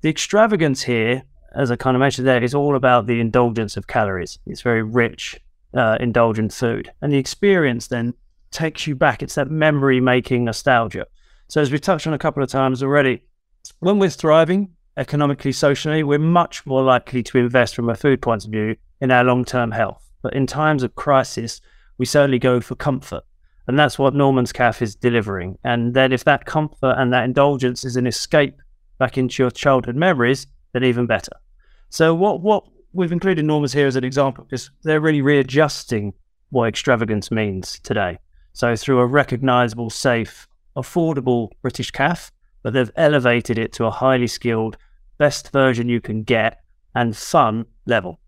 The 0.03 0.09
extravagance 0.09 0.83
here, 0.83 1.23
as 1.55 1.71
I 1.71 1.77
kind 1.77 1.95
of 1.95 2.01
mentioned 2.01 2.27
there, 2.27 2.43
is 2.43 2.53
all 2.53 2.75
about 2.75 3.07
the 3.07 3.21
indulgence 3.21 3.77
of 3.77 3.87
calories. 3.87 4.37
It's 4.45 4.59
very 4.59 4.83
rich, 4.83 5.39
uh, 5.73 5.97
indulgent 5.97 6.51
food. 6.51 6.91
And 7.01 7.13
the 7.13 7.17
experience 7.17 7.87
then 7.87 8.13
takes 8.51 8.85
you 8.85 8.95
back. 8.95 9.23
It's 9.23 9.35
that 9.35 9.49
memory 9.49 10.01
making 10.01 10.43
nostalgia. 10.43 11.07
So, 11.47 11.61
as 11.61 11.71
we've 11.71 11.79
touched 11.79 12.05
on 12.05 12.13
a 12.13 12.19
couple 12.19 12.43
of 12.43 12.49
times 12.49 12.83
already, 12.83 13.23
when 13.79 13.97
we're 13.97 14.09
thriving 14.09 14.73
economically, 14.97 15.53
socially, 15.53 16.03
we're 16.03 16.19
much 16.19 16.65
more 16.65 16.83
likely 16.83 17.23
to 17.23 17.37
invest 17.37 17.73
from 17.73 17.87
a 17.87 17.95
food 17.95 18.21
point 18.21 18.43
of 18.43 18.51
view 18.51 18.75
in 18.99 19.09
our 19.09 19.23
long 19.23 19.45
term 19.45 19.71
health. 19.71 20.11
But 20.21 20.33
in 20.33 20.45
times 20.47 20.83
of 20.83 20.95
crisis, 20.95 21.61
we 21.97 22.05
certainly 22.05 22.39
go 22.39 22.59
for 22.59 22.75
comfort. 22.75 23.23
And 23.69 23.79
that's 23.79 23.97
what 23.97 24.13
Norman's 24.13 24.51
Caff 24.51 24.81
is 24.81 24.95
delivering. 24.95 25.57
And 25.63 25.93
then 25.93 26.11
if 26.11 26.25
that 26.25 26.43
comfort 26.45 26.95
and 26.97 27.13
that 27.13 27.23
indulgence 27.23 27.85
is 27.85 27.95
an 27.95 28.05
escape 28.05 28.59
back 29.03 29.17
into 29.17 29.43
your 29.43 29.51
childhood 29.51 29.97
memories, 29.97 30.47
then 30.71 30.85
even 30.85 31.05
better. 31.05 31.33
So 31.89 32.15
what 32.15 32.39
what 32.39 32.63
we've 32.93 33.11
included 33.11 33.43
Norman's 33.43 33.73
here 33.73 33.85
as 33.85 33.97
an 33.97 34.05
example 34.05 34.45
because 34.45 34.71
they're 34.83 35.01
really 35.01 35.21
readjusting 35.21 36.13
what 36.51 36.69
extravagance 36.69 37.29
means 37.29 37.79
today. 37.79 38.17
So 38.53 38.77
through 38.77 38.99
a 38.99 39.05
recognizable, 39.05 39.89
safe, 39.89 40.47
affordable 40.77 41.49
British 41.61 41.91
caff, 41.91 42.31
but 42.61 42.71
they've 42.71 42.91
elevated 42.95 43.57
it 43.57 43.73
to 43.73 43.85
a 43.85 43.91
highly 43.91 44.27
skilled, 44.27 44.77
best 45.17 45.51
version 45.51 45.89
you 45.89 45.99
can 45.99 46.23
get 46.23 46.61
and 46.95 47.17
fun 47.17 47.65
level. 47.85 48.21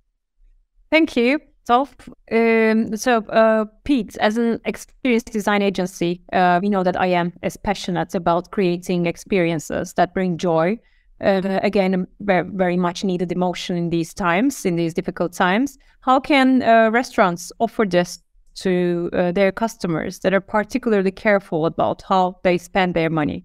Thank 0.92 1.16
you. 1.16 1.40
So, 1.66 1.90
um, 2.32 2.96
so 2.96 3.18
uh, 3.30 3.66
Pete, 3.86 4.16
as 4.18 4.38
an 4.38 4.62
experience 4.66 5.24
design 5.24 5.64
agency, 5.64 6.22
uh, 6.32 6.60
we 6.62 6.70
know 6.70 6.84
that 6.84 7.00
I 7.00 7.08
am 7.08 7.34
as 7.42 7.58
passionate 7.58 8.14
about 8.14 8.52
creating 8.52 9.08
experiences 9.08 9.94
that 9.94 10.14
bring 10.14 10.38
joy. 10.38 10.80
Uh, 11.22 11.42
again, 11.64 12.06
very, 12.20 12.48
very 12.54 12.78
much 12.78 13.04
needed 13.04 13.32
emotion 13.32 13.78
in 13.78 13.90
these 13.90 14.14
times, 14.14 14.64
in 14.64 14.76
these 14.76 14.94
difficult 14.94 15.34
times. 15.34 15.78
How 16.02 16.20
can 16.20 16.62
uh, 16.62 16.92
restaurants 16.92 17.52
offer 17.58 17.86
this 17.86 18.20
to 18.56 19.10
uh, 19.14 19.32
their 19.32 19.52
customers 19.52 20.20
that 20.20 20.36
are 20.36 20.42
particularly 20.42 21.12
careful 21.12 21.66
about 21.66 22.04
how 22.04 22.40
they 22.44 22.60
spend 22.60 22.94
their 22.94 23.10
money? 23.10 23.44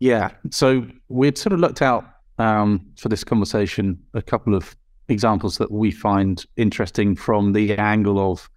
Yeah, 0.00 0.30
so 0.50 0.86
we'd 1.08 1.38
sort 1.38 1.52
of 1.52 1.60
looked 1.60 1.82
out 1.82 2.04
um, 2.38 2.86
for 2.96 3.08
this 3.08 3.22
conversation 3.22 4.02
a 4.14 4.22
couple 4.22 4.56
of 4.56 4.74
examples 5.08 5.58
that 5.58 5.70
we 5.70 5.90
find 5.90 6.44
interesting 6.56 7.16
from 7.16 7.52
the 7.52 7.76
angle 7.76 8.32
of 8.32 8.48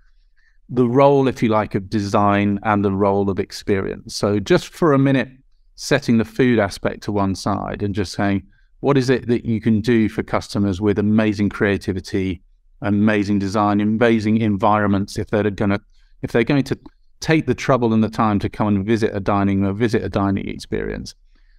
the 0.69 0.87
role, 0.87 1.27
if 1.27 1.43
you 1.43 1.49
like, 1.49 1.75
of 1.75 1.89
design 1.89 2.59
and 2.63 2.83
the 2.83 2.91
role 2.91 3.29
of 3.29 3.39
experience. 3.39 4.15
So, 4.15 4.39
just 4.39 4.69
for 4.69 4.93
a 4.93 4.99
minute, 4.99 5.29
setting 5.75 6.17
the 6.17 6.25
food 6.25 6.59
aspect 6.59 7.03
to 7.03 7.11
one 7.11 7.35
side 7.35 7.83
and 7.83 7.95
just 7.95 8.13
saying, 8.13 8.43
what 8.81 8.97
is 8.97 9.09
it 9.09 9.27
that 9.27 9.45
you 9.45 9.61
can 9.61 9.81
do 9.81 10.09
for 10.09 10.23
customers 10.23 10.81
with 10.81 10.99
amazing 10.99 11.49
creativity, 11.49 12.41
amazing 12.81 13.39
design, 13.39 13.79
amazing 13.79 14.37
environments 14.37 15.17
if 15.17 15.27
they're 15.27 15.49
going 15.49 15.71
to 15.71 15.81
if 16.21 16.31
they're 16.31 16.43
going 16.43 16.63
to 16.63 16.77
take 17.19 17.45
the 17.45 17.55
trouble 17.55 17.93
and 17.93 18.03
the 18.03 18.09
time 18.09 18.39
to 18.39 18.49
come 18.49 18.67
and 18.67 18.85
visit 18.85 19.15
a 19.15 19.19
dining 19.19 19.65
or 19.65 19.73
visit 19.73 20.03
a 20.03 20.09
dining 20.09 20.47
experience. 20.47 21.15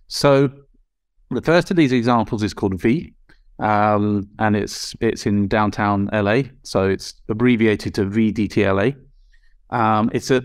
So 0.09 0.51
the 1.31 1.43
first 1.43 1.71
of 1.71 1.77
these 1.77 1.93
examples 1.93 2.43
is 2.43 2.53
called 2.55 2.81
V, 2.81 3.15
um, 3.59 4.29
and 4.39 4.57
it's 4.57 4.95
it's 5.01 5.27
in 5.27 5.49
downtown 5.49 6.09
LA, 6.13 6.43
so 6.63 6.89
it's 6.89 7.15
abbreviated 7.29 7.95
to 7.95 8.05
VDTLA. 8.05 8.97
Um, 9.71 10.11
it's 10.13 10.31
a 10.31 10.43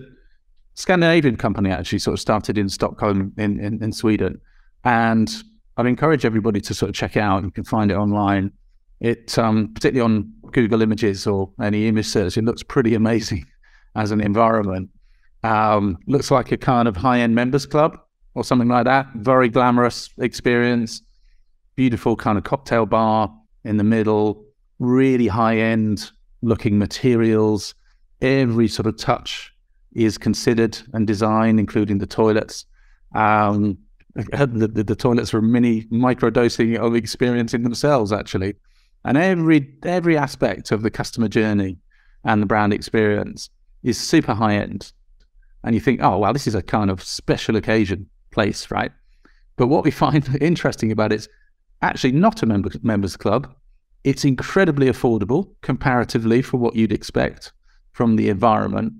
Scandinavian 0.75 1.37
company 1.37 1.71
actually, 1.71 1.99
sort 1.99 2.13
of 2.13 2.19
started 2.19 2.57
in 2.57 2.69
Stockholm 2.69 3.33
in, 3.37 3.59
in, 3.59 3.83
in 3.83 3.91
Sweden, 3.91 4.39
and 4.83 5.43
I'd 5.77 5.87
encourage 5.87 6.25
everybody 6.25 6.61
to 6.61 6.73
sort 6.73 6.89
of 6.89 6.95
check 6.95 7.15
it 7.15 7.21
out. 7.21 7.43
You 7.43 7.51
can 7.51 7.63
find 7.63 7.91
it 7.91 7.95
online. 7.95 8.51
It 8.99 9.37
um, 9.37 9.73
particularly 9.73 10.01
on 10.13 10.33
Google 10.51 10.81
Images 10.81 11.27
or 11.27 11.51
any 11.61 11.87
image 11.87 12.07
search, 12.07 12.37
it 12.37 12.43
looks 12.43 12.63
pretty 12.63 12.93
amazing 12.93 13.45
as 13.95 14.11
an 14.11 14.21
environment. 14.21 14.89
Um, 15.43 15.97
looks 16.07 16.31
like 16.31 16.51
a 16.51 16.57
kind 16.57 16.87
of 16.87 16.97
high-end 16.97 17.33
members 17.33 17.65
club 17.65 17.99
or 18.33 18.43
something 18.43 18.67
like 18.67 18.85
that. 18.85 19.07
Very 19.15 19.49
glamorous 19.49 20.09
experience 20.19 21.01
beautiful 21.77 22.17
kind 22.17 22.37
of 22.37 22.43
cocktail 22.43 22.85
bar 22.85 23.33
in 23.63 23.77
the 23.77 23.83
middle, 23.85 24.43
really 24.79 25.27
high 25.27 25.57
end 25.57 26.11
looking 26.41 26.77
materials. 26.77 27.73
Every 28.21 28.67
sort 28.67 28.87
of 28.87 28.97
touch 28.97 29.53
is 29.93 30.17
considered 30.17 30.77
and 30.93 31.07
designed, 31.07 31.59
including 31.59 31.99
the 31.99 32.07
toilets. 32.07 32.65
Um, 33.15 33.77
the, 34.15 34.69
the, 34.73 34.83
the, 34.83 34.95
toilets 34.95 35.33
are 35.33 35.41
mini 35.41 35.85
micro 35.91 36.29
dosing 36.31 36.75
of 36.77 36.95
experiencing 36.95 37.63
themselves, 37.63 38.11
actually. 38.11 38.55
And 39.05 39.15
every 39.15 39.73
every 39.83 40.17
aspect 40.17 40.71
of 40.71 40.81
the 40.81 40.89
customer 40.89 41.27
journey 41.27 41.77
and 42.23 42.41
the 42.41 42.47
brand 42.47 42.73
experience 42.73 43.49
is 43.83 43.97
super 43.97 44.33
high 44.33 44.55
end. 44.55 44.91
And 45.63 45.75
you 45.75 45.81
think, 45.81 46.01
oh, 46.01 46.17
wow, 46.17 46.33
this 46.33 46.47
is 46.47 46.55
a 46.55 46.63
kind 46.63 46.89
of 46.89 47.03
special 47.03 47.55
occasion 47.55 48.09
place, 48.31 48.71
right? 48.71 48.91
But 49.55 49.67
what 49.67 49.83
we 49.83 49.91
find 50.05 50.27
interesting 50.41 50.91
about 50.91 51.11
it 51.11 51.17
is 51.17 51.29
actually 51.81 52.13
not 52.13 52.43
a 52.43 52.45
member, 52.45 52.69
members 52.81 53.17
club. 53.17 53.53
It's 54.03 54.25
incredibly 54.25 54.87
affordable 54.87 55.49
comparatively 55.61 56.41
for 56.41 56.57
what 56.57 56.75
you'd 56.75 56.91
expect 56.91 57.51
from 57.91 58.15
the 58.15 58.29
environment. 58.29 58.93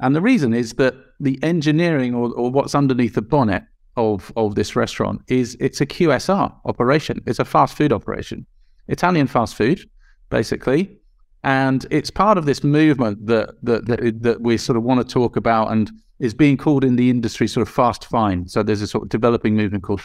And 0.00 0.14
the 0.14 0.20
reason 0.20 0.54
is 0.54 0.74
that 0.74 0.94
the 1.20 1.38
engineering 1.42 2.14
or, 2.14 2.32
or 2.32 2.50
what's 2.50 2.74
underneath 2.74 3.14
the 3.14 3.22
bonnet 3.22 3.64
of, 3.96 4.32
of 4.36 4.54
this 4.54 4.76
restaurant 4.76 5.20
is 5.28 5.56
it's 5.60 5.80
a 5.80 5.86
QSR 5.86 6.54
operation. 6.64 7.20
It's 7.26 7.38
a 7.38 7.44
fast 7.44 7.76
food 7.76 7.92
operation, 7.92 8.46
Italian 8.86 9.26
fast 9.26 9.54
food, 9.54 9.80
basically. 10.30 10.96
And 11.44 11.86
it's 11.90 12.10
part 12.10 12.38
of 12.38 12.46
this 12.46 12.64
movement 12.64 13.26
that, 13.26 13.54
that, 13.62 13.86
that, 13.86 14.22
that 14.22 14.40
we 14.40 14.56
sort 14.56 14.76
of 14.76 14.82
want 14.82 15.06
to 15.06 15.12
talk 15.12 15.36
about 15.36 15.70
and 15.70 15.90
is 16.18 16.34
being 16.34 16.56
called 16.56 16.84
in 16.84 16.96
the 16.96 17.10
industry 17.10 17.46
sort 17.46 17.66
of 17.66 17.72
fast 17.72 18.04
fine. 18.06 18.48
So 18.48 18.62
there's 18.62 18.82
a 18.82 18.86
sort 18.86 19.04
of 19.04 19.08
developing 19.08 19.54
movement 19.54 19.84
called 19.84 20.00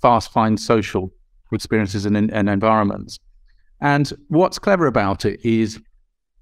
fast 0.00 0.30
fine 0.30 0.56
social 0.56 1.12
experiences 1.54 2.06
and, 2.06 2.16
and 2.16 2.48
environments. 2.48 3.18
And 3.80 4.12
what's 4.28 4.58
clever 4.58 4.86
about 4.86 5.24
it 5.24 5.40
is 5.44 5.80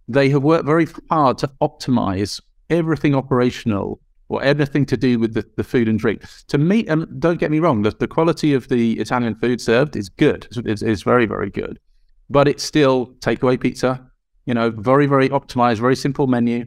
they 0.09 0.29
have 0.31 0.43
worked 0.43 0.67
very 0.67 0.87
hard 1.11 1.39
to 1.39 1.51
optimize 1.61 2.41
everything 2.71 3.15
operational 3.15 4.01
or 4.29 4.43
everything 4.43 4.87
to 4.87 4.97
do 4.97 5.19
with 5.19 5.35
the, 5.35 5.45
the 5.57 5.65
food 5.65 5.89
and 5.89 5.99
drink 5.99 6.25
to 6.49 6.59
meet. 6.59 6.89
And 6.89 7.21
don't 7.21 7.39
get 7.39 7.51
me 7.51 7.59
wrong, 7.59 7.83
the, 7.83 7.91
the 7.91 8.09
quality 8.09 8.55
of 8.55 8.69
the 8.69 8.99
Italian 8.99 9.35
food 9.35 9.61
served 9.61 9.97
is 9.97 10.09
good. 10.09 10.47
It's, 10.65 10.83
it's 10.83 11.03
very, 11.03 11.27
very 11.27 11.51
good. 11.51 11.79
But 12.31 12.49
it's 12.49 12.63
still 12.63 13.09
takeaway 13.21 13.61
pizza, 13.61 14.01
you 14.47 14.55
know, 14.55 14.71
very, 14.71 15.07
very 15.07 15.29
optimized, 15.29 15.79
very 15.79 15.97
simple 15.97 16.27
menu. 16.27 16.67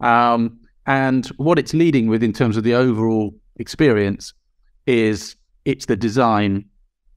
Um, 0.00 0.58
and 0.86 1.26
what 1.36 1.58
it's 1.58 1.74
leading 1.74 2.08
with 2.08 2.22
in 2.22 2.32
terms 2.32 2.56
of 2.56 2.64
the 2.64 2.74
overall 2.74 3.34
experience 3.56 4.32
is 4.86 5.36
it's 5.64 5.86
the 5.86 5.96
design 5.96 6.64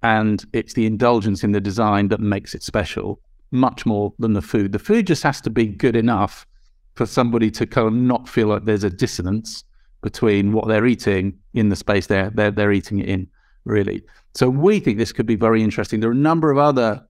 and 0.06 0.46
it's 0.54 0.76
the 0.76 0.86
indulgence 0.86 1.44
in 1.44 1.52
the 1.52 1.60
design 1.60 2.10
that 2.10 2.20
makes 2.20 2.54
it 2.54 2.62
special 2.62 3.20
much 3.50 3.88
more 3.88 4.14
than 4.20 4.34
the 4.34 4.42
food. 4.42 4.72
The 4.72 4.78
food 4.78 5.08
just 5.08 5.24
has 5.24 5.42
to 5.42 5.50
be 5.50 5.66
good 5.66 5.96
enough 5.96 6.46
for 6.94 7.08
somebody 7.08 7.50
to 7.50 7.66
kind 7.66 7.88
of 7.88 7.94
not 7.94 8.30
feel 8.30 8.48
like 8.50 8.66
there's 8.66 8.84
a 8.84 8.90
dissonance 8.92 9.64
between 10.04 10.54
what 10.54 10.68
they're 10.68 10.86
eating 10.86 11.34
in 11.56 11.70
the 11.70 11.76
space 11.76 12.06
they're, 12.06 12.30
they're, 12.30 12.52
they're 12.52 12.72
eating 12.72 13.00
it 13.00 13.10
in, 13.10 13.28
really. 13.64 14.04
So 14.36 14.48
we 14.48 14.80
think 14.80 15.00
this 15.00 15.12
could 15.12 15.26
be 15.26 15.36
very 15.36 15.64
interesting. 15.64 16.02
There 16.02 16.12
are 16.12 16.22
a 16.22 16.30
number 16.32 16.52
of 16.52 16.60
other 16.60 17.04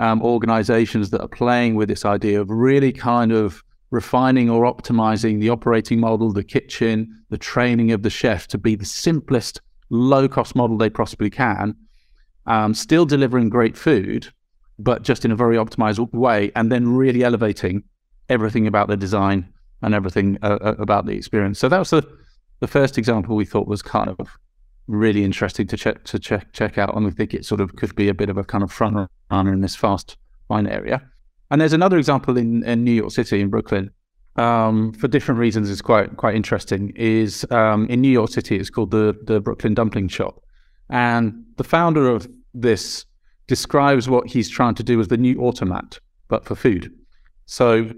um, 0.00 0.20
organizations 0.20 1.10
that 1.10 1.20
are 1.20 1.28
playing 1.28 1.76
with 1.76 1.88
this 1.88 2.04
idea 2.04 2.40
of 2.40 2.50
really 2.50 2.90
kind 2.90 3.30
of 3.30 3.62
refining 3.92 4.50
or 4.50 4.64
optimizing 4.64 5.38
the 5.38 5.50
operating 5.50 6.00
model, 6.00 6.32
the 6.32 6.42
kitchen, 6.42 7.16
the 7.30 7.38
training 7.38 7.92
of 7.92 8.02
the 8.02 8.10
chef 8.10 8.48
to 8.48 8.58
be 8.58 8.74
the 8.74 8.84
simplest, 8.84 9.60
low 9.88 10.26
cost 10.26 10.56
model 10.56 10.76
they 10.76 10.90
possibly 10.90 11.30
can 11.30 11.76
um, 12.46 12.74
still 12.74 13.06
delivering 13.06 13.48
great 13.48 13.76
food, 13.76 14.28
but 14.78 15.02
just 15.02 15.24
in 15.24 15.30
a 15.30 15.36
very 15.36 15.56
optimized 15.56 16.12
way, 16.12 16.50
and 16.56 16.70
then 16.70 16.88
really 16.88 17.24
elevating 17.24 17.82
everything 18.28 18.66
about 18.66 18.88
the 18.88 18.96
design 18.96 19.48
and 19.82 19.94
everything 19.94 20.38
uh, 20.42 20.58
uh, 20.60 20.74
about 20.78 21.06
the 21.06 21.12
experience. 21.12 21.58
So 21.58 21.68
that 21.68 21.78
was 21.78 21.90
the 21.90 22.02
the 22.60 22.66
first 22.66 22.96
example 22.98 23.36
we 23.36 23.44
thought 23.44 23.66
was 23.66 23.82
kind 23.82 24.08
of 24.08 24.38
really 24.86 25.24
interesting 25.24 25.66
to 25.66 25.76
check 25.76 26.04
to 26.04 26.18
check 26.18 26.52
check 26.52 26.78
out, 26.78 26.94
and 26.94 27.04
we 27.04 27.10
think 27.10 27.34
it 27.34 27.44
sort 27.44 27.60
of 27.60 27.76
could 27.76 27.94
be 27.94 28.08
a 28.08 28.14
bit 28.14 28.30
of 28.30 28.36
a 28.36 28.44
kind 28.44 28.64
of 28.64 28.72
front 28.72 29.08
runner 29.30 29.52
in 29.52 29.60
this 29.60 29.76
fast 29.76 30.16
fine 30.48 30.66
area. 30.66 31.02
And 31.50 31.60
there's 31.60 31.72
another 31.72 31.98
example 31.98 32.36
in, 32.36 32.64
in 32.64 32.84
New 32.84 32.92
York 32.92 33.12
City 33.12 33.40
in 33.40 33.48
Brooklyn. 33.48 33.90
Um, 34.36 34.92
for 34.94 35.06
different 35.06 35.38
reasons, 35.38 35.70
is 35.70 35.80
quite 35.80 36.16
quite 36.16 36.34
interesting. 36.34 36.92
Is 36.96 37.46
um, 37.50 37.86
in 37.88 38.00
New 38.00 38.10
York 38.10 38.30
City, 38.30 38.56
it's 38.56 38.70
called 38.70 38.90
the 38.90 39.16
the 39.22 39.40
Brooklyn 39.40 39.74
Dumpling 39.74 40.08
Shop, 40.08 40.42
and 40.90 41.44
the 41.56 41.64
founder 41.64 42.08
of 42.08 42.28
this 42.52 43.04
describes 43.46 44.08
what 44.08 44.28
he's 44.28 44.48
trying 44.48 44.74
to 44.74 44.82
do 44.82 45.00
as 45.00 45.08
the 45.08 45.16
new 45.16 45.40
automat, 45.40 45.98
but 46.28 46.44
for 46.44 46.54
food. 46.54 46.92
So 47.46 47.90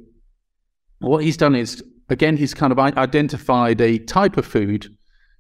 what 0.99 1.23
he's 1.23 1.37
done 1.37 1.55
is 1.55 1.83
again 2.09 2.37
he's 2.37 2.55
kind 2.55 2.73
of 2.73 2.79
identified 2.79 3.81
a 3.81 3.99
type 3.99 4.37
of 4.37 4.47
food 4.47 4.89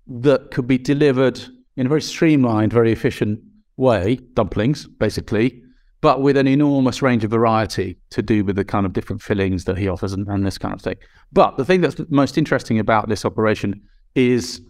that 0.07 0.50
could 0.50 0.67
be 0.67 0.79
delivered 0.79 1.41
in 1.76 1.87
a 1.87 1.88
very 1.88 2.03
streamlined, 2.03 2.73
very 2.73 2.93
efficient 2.93 3.41
way, 3.76 4.17
dumplings, 4.35 4.87
basically, 4.87 5.62
but 6.00 6.23
with 6.23 6.37
an 6.37 6.47
enormous 6.47 7.03
range 7.03 7.25
of 7.25 7.31
variety 7.31 7.99
to 8.11 8.23
do 8.23 8.45
with 8.45 8.57
the 8.57 8.65
kind 8.65 8.87
of 8.87 8.93
different 8.93 9.21
fillings 9.21 9.65
that 9.65 9.76
he 9.76 9.88
offers 9.88 10.12
and, 10.12 10.26
and 10.29 10.47
this 10.47 10.59
kind 10.59 10.75
of 10.75 10.81
thing. 10.81 10.97
But 11.33 11.57
the 11.57 11.65
thing 11.65 11.81
that's 11.81 11.97
most 12.09 12.38
interesting 12.38 12.79
about 12.79 13.09
this 13.09 13.25
operation 13.25 13.83
is 14.15 14.61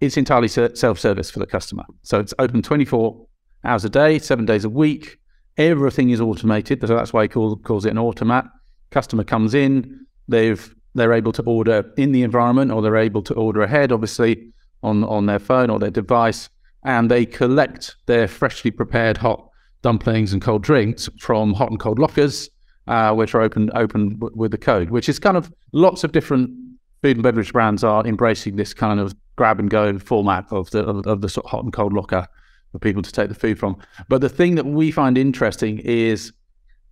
it's 0.00 0.16
entirely 0.16 0.48
self-service 0.48 1.30
for 1.30 1.38
the 1.38 1.46
customer. 1.46 1.84
So 2.02 2.20
it's 2.20 2.34
open 2.38 2.62
24 2.62 3.26
hours 3.64 3.84
a 3.84 3.88
day, 3.88 4.18
seven 4.18 4.44
days 4.44 4.64
a 4.64 4.70
week. 4.70 5.18
Everything 5.56 6.10
is 6.10 6.20
automated, 6.20 6.80
so 6.80 6.94
that's 6.94 7.12
why 7.12 7.22
he 7.22 7.28
call, 7.28 7.56
calls 7.56 7.86
it 7.86 7.90
an 7.90 7.98
automat. 7.98 8.44
Customer 8.90 9.24
comes 9.24 9.54
in, 9.54 10.06
they've 10.28 10.74
they're 10.94 11.12
able 11.12 11.32
to 11.32 11.42
order 11.42 11.92
in 11.98 12.12
the 12.12 12.22
environment, 12.22 12.72
or 12.72 12.80
they're 12.80 12.96
able 12.96 13.22
to 13.22 13.34
order 13.34 13.62
ahead, 13.62 13.92
obviously 13.92 14.52
on 14.82 15.04
on 15.04 15.26
their 15.26 15.38
phone 15.38 15.70
or 15.70 15.78
their 15.78 15.90
device, 15.90 16.48
and 16.84 17.10
they 17.10 17.26
collect 17.26 17.96
their 18.06 18.28
freshly 18.28 18.70
prepared 18.70 19.16
hot 19.16 19.48
dumplings 19.82 20.32
and 20.32 20.42
cold 20.42 20.62
drinks 20.62 21.08
from 21.20 21.52
hot 21.54 21.70
and 21.70 21.80
cold 21.80 21.98
lockers, 21.98 22.48
uh, 22.86 23.12
which 23.14 23.34
are 23.34 23.40
open 23.40 23.70
open 23.74 24.18
with 24.34 24.50
the 24.50 24.58
code. 24.58 24.90
Which 24.90 25.08
is 25.08 25.18
kind 25.18 25.36
of 25.36 25.52
lots 25.72 26.04
of 26.04 26.12
different 26.12 26.50
food 27.02 27.16
and 27.16 27.22
beverage 27.22 27.52
brands 27.52 27.84
are 27.84 28.06
embracing 28.06 28.56
this 28.56 28.74
kind 28.74 29.00
of 29.00 29.14
grab 29.36 29.60
and 29.60 29.70
go 29.70 29.98
format 29.98 30.46
of 30.50 30.70
the 30.70 30.84
of, 30.84 31.20
the 31.20 31.28
sort 31.28 31.44
of 31.44 31.50
hot 31.50 31.64
and 31.64 31.72
cold 31.72 31.92
locker 31.92 32.26
for 32.72 32.78
people 32.78 33.02
to 33.02 33.12
take 33.12 33.28
the 33.28 33.34
food 33.34 33.58
from. 33.58 33.76
But 34.08 34.20
the 34.20 34.28
thing 34.28 34.54
that 34.56 34.66
we 34.66 34.90
find 34.90 35.16
interesting 35.16 35.78
is 35.78 36.32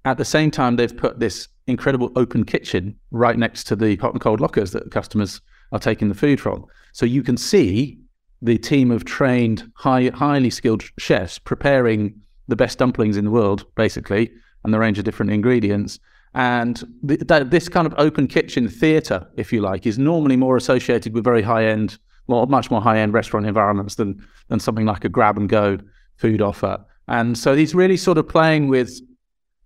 at 0.05 0.19
the 0.19 0.25
same 0.25 0.51
time 0.51 0.77
they've 0.77 0.97
put 0.97 1.19
this 1.19 1.49
incredible 1.67 2.13
open 2.17 2.45
kitchen 2.45 2.97
right 3.11 3.39
next 3.39 3.65
to 3.65 3.77
the 3.77 3.97
hot 3.97 4.13
and 4.13 4.21
cold 4.21 4.41
lockers 4.41 4.73
that 4.73 4.91
customers 4.91 5.41
are 5.73 5.79
taking 5.79 6.09
the 6.09 6.15
food 6.15 6.41
from. 6.41 6.65
So 6.93 7.07
you 7.07 7.23
can 7.23 7.37
see 7.37 7.99
the 8.43 8.59
team 8.59 8.91
of 8.91 9.05
trained, 9.05 9.71
high, 9.75 10.11
highly 10.15 10.51
skilled 10.51 10.85
chefs 10.99 11.39
preparing 11.39 12.15
the 12.47 12.57
best 12.57 12.79
dumplings 12.79 13.17
in 13.17 13.25
the 13.25 13.31
world, 13.31 13.65
basically, 13.75 14.31
and 14.63 14.75
the 14.75 14.79
range 14.79 14.99
of 14.99 15.05
different 15.05 15.33
ingredients. 15.33 15.99
And 16.35 16.83
th- 17.07 17.27
th- 17.27 17.49
this 17.49 17.69
kind 17.69 17.87
of 17.87 17.95
open 17.97 18.27
kitchen 18.27 18.69
theatre, 18.69 19.27
if 19.37 19.53
you 19.53 19.63
like, 19.63 19.87
is 19.87 19.99
normally 19.99 20.37
more 20.37 20.57
associated 20.57 21.15
with 21.15 21.25
very 21.25 21.43
high 21.43 21.65
end, 21.67 21.99
well, 22.27 22.47
much 22.47 22.71
more 22.71 22.81
high 22.81 22.99
end 22.99 23.13
restaurant 23.13 23.47
environments 23.47 23.97
than 23.97 24.25
than 24.49 24.61
something 24.61 24.87
like 24.87 25.05
a 25.05 25.09
grab 25.09 25.37
and 25.37 25.49
go 25.49 25.79
food 26.17 26.41
offer. 26.41 26.85
And 27.09 27.37
so 27.37 27.55
he's 27.55 27.75
really 27.75 27.97
sort 27.97 28.19
of 28.19 28.29
playing 28.29 28.69
with, 28.69 29.01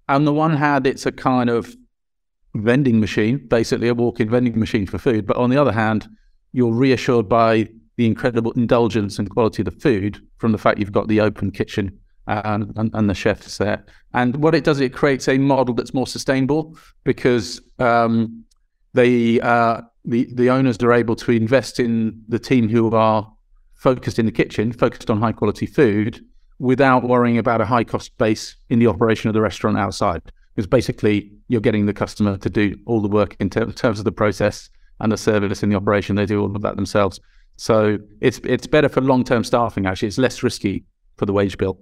on 0.09 0.24
the 0.24 0.33
one 0.33 0.56
hand, 0.56 0.87
it's 0.87 1.06
a 1.06 1.12
kind 1.12 1.50
of 1.50 1.74
vending 2.54 2.98
machine, 3.00 3.46
basically 3.48 3.88
a 3.88 3.94
walk-in 3.94 4.28
vending 4.28 4.59
machine 4.59 4.87
for 4.87 4.98
food. 4.98 5.26
But 5.26 5.37
on 5.37 5.50
the 5.50 5.56
other 5.56 5.72
hand, 5.72 6.09
you're 6.52 6.72
reassured 6.72 7.28
by 7.28 7.68
the 7.96 8.06
incredible 8.06 8.52
indulgence 8.52 9.18
and 9.18 9.30
quality 9.30 9.62
of 9.62 9.66
the 9.66 9.80
food 9.80 10.20
from 10.38 10.52
the 10.52 10.59
fact 10.59 10.78
you've 10.78 10.92
got 10.92 11.09
the 11.09 11.20
open 11.20 11.50
kitchen 11.50 11.98
and, 12.26 12.72
and, 12.76 12.90
and 12.94 13.11
the 13.11 13.14
chefs 13.14 13.59
there. 13.59 13.85
And 14.14 14.37
what 14.37 14.54
it 14.54 14.64
does, 14.64 14.80
it 14.80 14.92
creates 14.92 15.28
a 15.28 15.38
model 15.38 15.74
that's 15.74 15.94
more 15.94 16.06
sustainable 16.06 16.76
because 17.04 17.61
um, 17.78 18.44
they 18.94 19.40
uh, 19.40 19.83
the 20.05 20.29
the 20.35 20.51
owners 20.51 20.79
are 20.79 20.92
able 20.92 21.16
to 21.16 21.33
invest 21.33 21.81
in 21.81 22.22
the 22.29 22.38
team 22.38 22.68
who 22.68 22.94
are 22.94 23.31
focused 23.74 24.18
in 24.18 24.27
the 24.27 24.33
kitchen, 24.33 24.72
focused 24.72 25.11
on 25.11 25.20
high 25.20 25.33
quality 25.33 25.66
food, 25.66 26.20
without 26.59 27.05
worrying 27.05 27.38
about 27.38 27.61
a 27.61 27.66
high 27.66 27.85
cost 27.85 28.16
base 28.18 28.57
in 28.68 28.79
the 28.79 28.87
operation 28.87 29.29
of 29.29 29.35
the 29.35 29.40
restaurant 29.40 29.79
outside 29.79 30.22
because 30.59 30.66
basically 30.66 31.31
you're 31.46 31.61
getting 31.61 31.87
the 31.87 31.94
customer 31.94 32.37
to 32.37 32.51
do 32.51 32.77
all 32.85 33.01
the 33.01 33.07
work 33.07 33.37
in 33.38 33.48
ter- 33.48 33.70
terms 33.70 34.01
of 34.01 34.05
the 34.05 34.11
process 34.11 34.68
and 34.98 35.12
the 35.12 35.16
service 35.16 35.62
in 35.62 35.68
the 35.68 35.77
operation. 35.77 36.16
They 36.16 36.27
do 36.27 36.40
all 36.40 36.57
of 36.57 36.62
that 36.62 36.74
themselves. 36.74 37.20
So 37.57 37.98
it's 38.20 38.40
it's 38.42 38.66
better 38.66 38.88
for 38.88 39.01
long 39.01 39.22
term 39.22 39.44
staffing. 39.44 39.87
Actually, 39.87 40.09
it's 40.09 40.18
less 40.18 40.42
risky 40.42 40.85
for 41.16 41.27
the 41.27 41.33
wage 41.33 41.57
bill. 41.59 41.79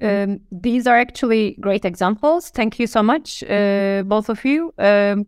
Um, 0.00 0.40
these 0.50 0.86
are 0.86 0.96
actually 0.96 1.58
great 1.60 1.84
examples. 1.84 2.48
Thank 2.48 2.78
you 2.78 2.86
so 2.86 3.02
much, 3.02 3.42
uh, 3.44 4.02
both 4.06 4.30
of 4.30 4.42
you. 4.46 4.72
Um, 4.78 5.26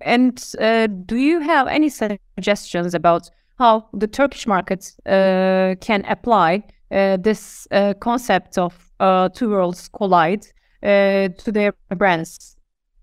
and 0.00 0.54
uh, 0.60 0.86
do 0.86 1.16
you 1.16 1.40
have 1.40 1.66
any 1.68 1.88
suggestions 1.88 2.94
about 2.94 3.30
how 3.58 3.88
the 3.92 4.06
Turkish 4.06 4.46
market 4.46 4.92
uh, 5.06 5.74
can 5.80 6.04
apply 6.06 6.62
uh, 6.90 7.16
this 7.16 7.66
uh, 7.70 7.94
concept 7.94 8.56
of 8.56 8.92
uh, 9.00 9.28
two 9.28 9.50
worlds 9.50 9.88
collide 9.88 10.46
uh, 10.82 11.28
to 11.28 11.52
their 11.52 11.74
brands? 11.96 12.56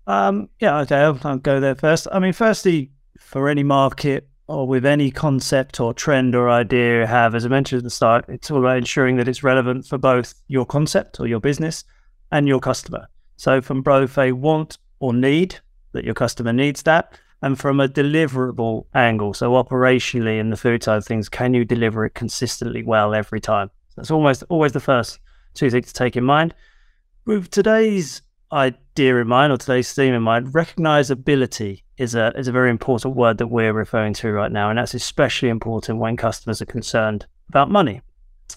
Um, 0.06 0.48
yeah, 0.60 0.78
okay, 0.80 0.96
I'll, 0.96 1.18
I'll 1.24 1.38
go 1.38 1.60
there 1.60 1.74
first. 1.74 2.06
I 2.12 2.18
mean, 2.18 2.32
firstly, 2.32 2.90
for 3.18 3.48
any 3.48 3.62
market 3.62 4.28
or 4.48 4.66
with 4.66 4.86
any 4.86 5.10
concept 5.10 5.80
or 5.80 5.92
trend 5.92 6.34
or 6.34 6.48
idea 6.48 7.00
you 7.00 7.06
have, 7.06 7.34
as 7.34 7.44
I 7.44 7.48
mentioned 7.48 7.78
at 7.78 7.84
the 7.84 7.90
start, 7.90 8.24
it's 8.28 8.50
all 8.50 8.60
about 8.60 8.78
ensuring 8.78 9.16
that 9.16 9.28
it's 9.28 9.42
relevant 9.42 9.86
for 9.86 9.98
both 9.98 10.34
your 10.48 10.64
concept 10.64 11.18
or 11.18 11.26
your 11.26 11.40
business 11.40 11.84
and 12.30 12.46
your 12.46 12.60
customer. 12.60 13.08
So, 13.36 13.60
from 13.60 13.82
both 13.82 14.16
a 14.16 14.32
want 14.32 14.78
or 15.00 15.12
need, 15.12 15.60
that 15.96 16.04
your 16.04 16.14
customer 16.14 16.52
needs 16.52 16.82
that, 16.84 17.18
and 17.42 17.58
from 17.58 17.80
a 17.80 17.88
deliverable 17.88 18.86
angle, 18.94 19.34
so 19.34 19.52
operationally 19.52 20.38
in 20.38 20.50
the 20.50 20.56
food 20.56 20.82
side 20.82 20.98
of 20.98 21.04
things, 21.04 21.28
can 21.28 21.52
you 21.52 21.64
deliver 21.64 22.06
it 22.06 22.14
consistently 22.14 22.82
well 22.82 23.14
every 23.14 23.40
time? 23.40 23.70
That's 23.96 24.10
almost 24.10 24.44
always 24.48 24.72
the 24.72 24.80
first 24.80 25.18
two 25.54 25.70
things 25.70 25.88
to 25.88 25.92
take 25.92 26.16
in 26.16 26.24
mind. 26.24 26.54
With 27.24 27.50
today's 27.50 28.22
idea 28.52 29.16
in 29.16 29.26
mind 29.26 29.52
or 29.52 29.56
today's 29.56 29.92
theme 29.92 30.14
in 30.14 30.22
mind, 30.22 30.48
recognizability 30.48 31.82
is 31.98 32.14
a 32.14 32.32
is 32.36 32.46
a 32.48 32.52
very 32.52 32.70
important 32.70 33.16
word 33.16 33.38
that 33.38 33.48
we're 33.48 33.72
referring 33.72 34.14
to 34.14 34.30
right 34.32 34.52
now, 34.52 34.70
and 34.70 34.78
that's 34.78 34.94
especially 34.94 35.48
important 35.48 35.98
when 35.98 36.16
customers 36.16 36.62
are 36.62 36.66
concerned 36.66 37.26
about 37.48 37.70
money. 37.70 38.00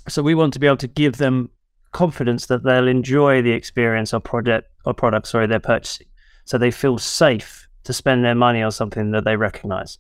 So 0.08 0.21
we 0.21 0.36
want 0.36 0.54
to 0.54 0.60
be 0.60 0.67
able 0.67 0.78
to 0.78 0.88
give 0.88 1.17
them 1.17 1.49
confidence 1.91 2.45
that 2.47 2.63
they'll 2.63 2.88
enjoy 2.88 3.41
the 3.41 3.52
experience 3.52 4.13
or 4.13 4.19
project 4.19 4.71
or 4.86 4.93
product, 4.93 5.28
sorry, 5.28 5.47
they're 5.47 5.60
purchasing, 5.60 6.08
so 6.50 6.58
they 6.58 6.72
feel 6.72 6.98
safe 6.98 7.68
to 7.84 7.94
spend 7.94 8.26
their 8.26 8.34
money 8.34 8.64
on 8.64 8.72
something 8.72 9.12
that 9.12 9.24
they 9.24 9.36
recognize. 9.36 10.00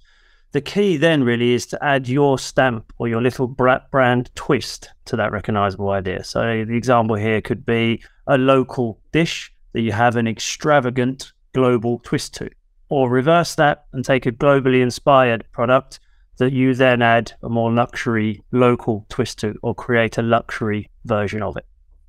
The 0.51 0.61
key 0.61 0.97
then 0.97 1.23
really 1.23 1.53
is 1.53 1.67
to 1.67 1.83
add 1.83 2.07
your 2.07 2.39
stamp 2.39 2.91
or 2.97 3.07
your 3.07 3.21
little 3.21 3.45
brand 3.45 4.31
twist 4.33 4.89
to 5.05 5.15
that 5.15 5.31
recognizable 5.31 5.91
idea. 5.91 6.23
So 6.23 6.65
the 6.65 6.75
example 6.75 7.15
here 7.17 7.39
could 7.39 7.67
be 7.67 8.01
a 8.25 8.39
local 8.39 8.99
dish 9.11 9.53
that 9.73 9.81
you 9.81 9.91
have 9.91 10.15
an 10.15 10.27
extravagant 10.27 11.33
global 11.53 11.99
twist 11.99 12.33
to, 12.37 12.49
or 12.89 13.11
reverse 13.11 13.53
that 13.53 13.85
and 13.93 14.03
take 14.03 14.25
a 14.25 14.31
globally 14.31 14.81
inspired 14.81 15.45
product 15.51 15.99
that 16.39 16.51
you 16.51 16.73
then 16.73 17.03
add 17.03 17.31
a 17.43 17.49
more 17.49 17.71
luxury 17.71 18.43
local 18.51 19.05
twist 19.09 19.37
to, 19.39 19.53
or 19.61 19.75
create 19.75 20.17
a 20.17 20.23
luxury 20.23 20.89
version 21.05 21.43
of 21.43 21.57
it. 21.57 21.67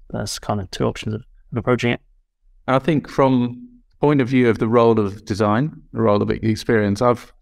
That's 0.08 0.38
kind 0.38 0.62
of 0.62 0.70
two 0.70 0.86
options 0.86 1.16
of, 1.16 1.24
approaching 1.54 1.92
it. 1.92 2.00
I 2.66 2.78
think 2.78 3.06
from 3.06 3.66
point 4.00 4.20
of 4.20 4.28
view 4.28 4.48
of 4.48 4.58
the 4.58 4.68
role 4.68 4.98
of 4.98 5.24
design, 5.24 5.82
the 5.92 6.00
role 6.00 6.22
of 6.22 6.30
experience, 6.30 7.02
I've 7.02 7.32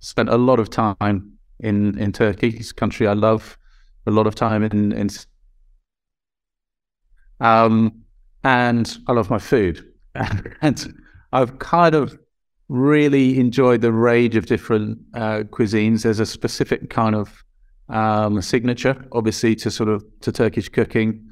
spent 0.00 0.28
a 0.28 0.36
lot 0.36 0.58
of 0.58 0.70
time 0.70 1.32
in 1.60 1.98
in 1.98 2.12
Turkey, 2.12 2.62
country 2.76 3.06
I 3.06 3.12
love. 3.12 3.58
A 4.08 4.10
lot 4.12 4.26
of 4.28 4.36
time 4.36 4.62
in 4.62 4.92
in 4.92 5.08
um, 7.40 7.92
and 8.44 8.98
I 9.08 9.12
love 9.12 9.30
my 9.30 9.38
food, 9.38 9.84
and 10.62 10.94
I've 11.32 11.58
kind 11.58 11.94
of 11.94 12.18
really 12.68 13.38
enjoyed 13.38 13.80
the 13.80 13.92
range 13.92 14.36
of 14.36 14.46
different 14.46 14.98
uh, 15.14 15.42
cuisines. 15.50 16.02
There's 16.02 16.20
a 16.20 16.26
specific 16.26 16.88
kind 16.90 17.14
of 17.14 17.44
um, 17.88 18.40
signature, 18.42 19.04
obviously, 19.12 19.54
to 19.56 19.70
sort 19.70 19.88
of 19.88 20.04
to 20.20 20.32
Turkish 20.32 20.68
cooking. 20.68 21.22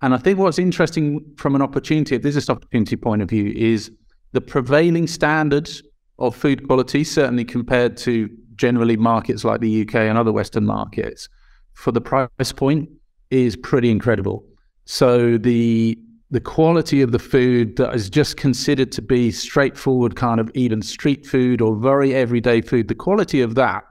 And 0.00 0.14
I 0.14 0.18
think 0.18 0.38
what's 0.38 0.58
interesting 0.58 1.24
from 1.36 1.56
an 1.56 1.62
opportunity, 1.62 2.18
business 2.18 2.48
opportunity 2.48 2.96
point 2.96 3.22
of 3.22 3.28
view, 3.28 3.52
is 3.56 3.90
the 4.32 4.40
prevailing 4.40 5.06
standards 5.06 5.82
of 6.18 6.34
food 6.34 6.66
quality, 6.66 7.04
certainly 7.04 7.44
compared 7.44 7.96
to 7.98 8.28
generally 8.56 8.96
markets 8.96 9.44
like 9.44 9.60
the 9.60 9.82
UK 9.82 9.94
and 9.96 10.18
other 10.18 10.32
Western 10.32 10.66
markets, 10.66 11.28
for 11.74 11.92
the 11.92 12.00
price 12.00 12.52
point 12.54 12.88
is 13.30 13.56
pretty 13.56 13.90
incredible. 13.90 14.44
So 14.84 15.38
the 15.38 15.98
the 16.30 16.40
quality 16.40 17.00
of 17.00 17.12
the 17.12 17.18
food 17.18 17.76
that 17.76 17.94
is 17.94 18.10
just 18.10 18.36
considered 18.36 18.92
to 18.92 19.00
be 19.00 19.30
straightforward, 19.30 20.14
kind 20.14 20.40
of 20.40 20.50
even 20.54 20.82
street 20.82 21.24
food 21.24 21.62
or 21.62 21.74
very 21.74 22.14
everyday 22.14 22.60
food, 22.60 22.88
the 22.88 22.94
quality 22.94 23.40
of 23.40 23.54
that 23.54 23.84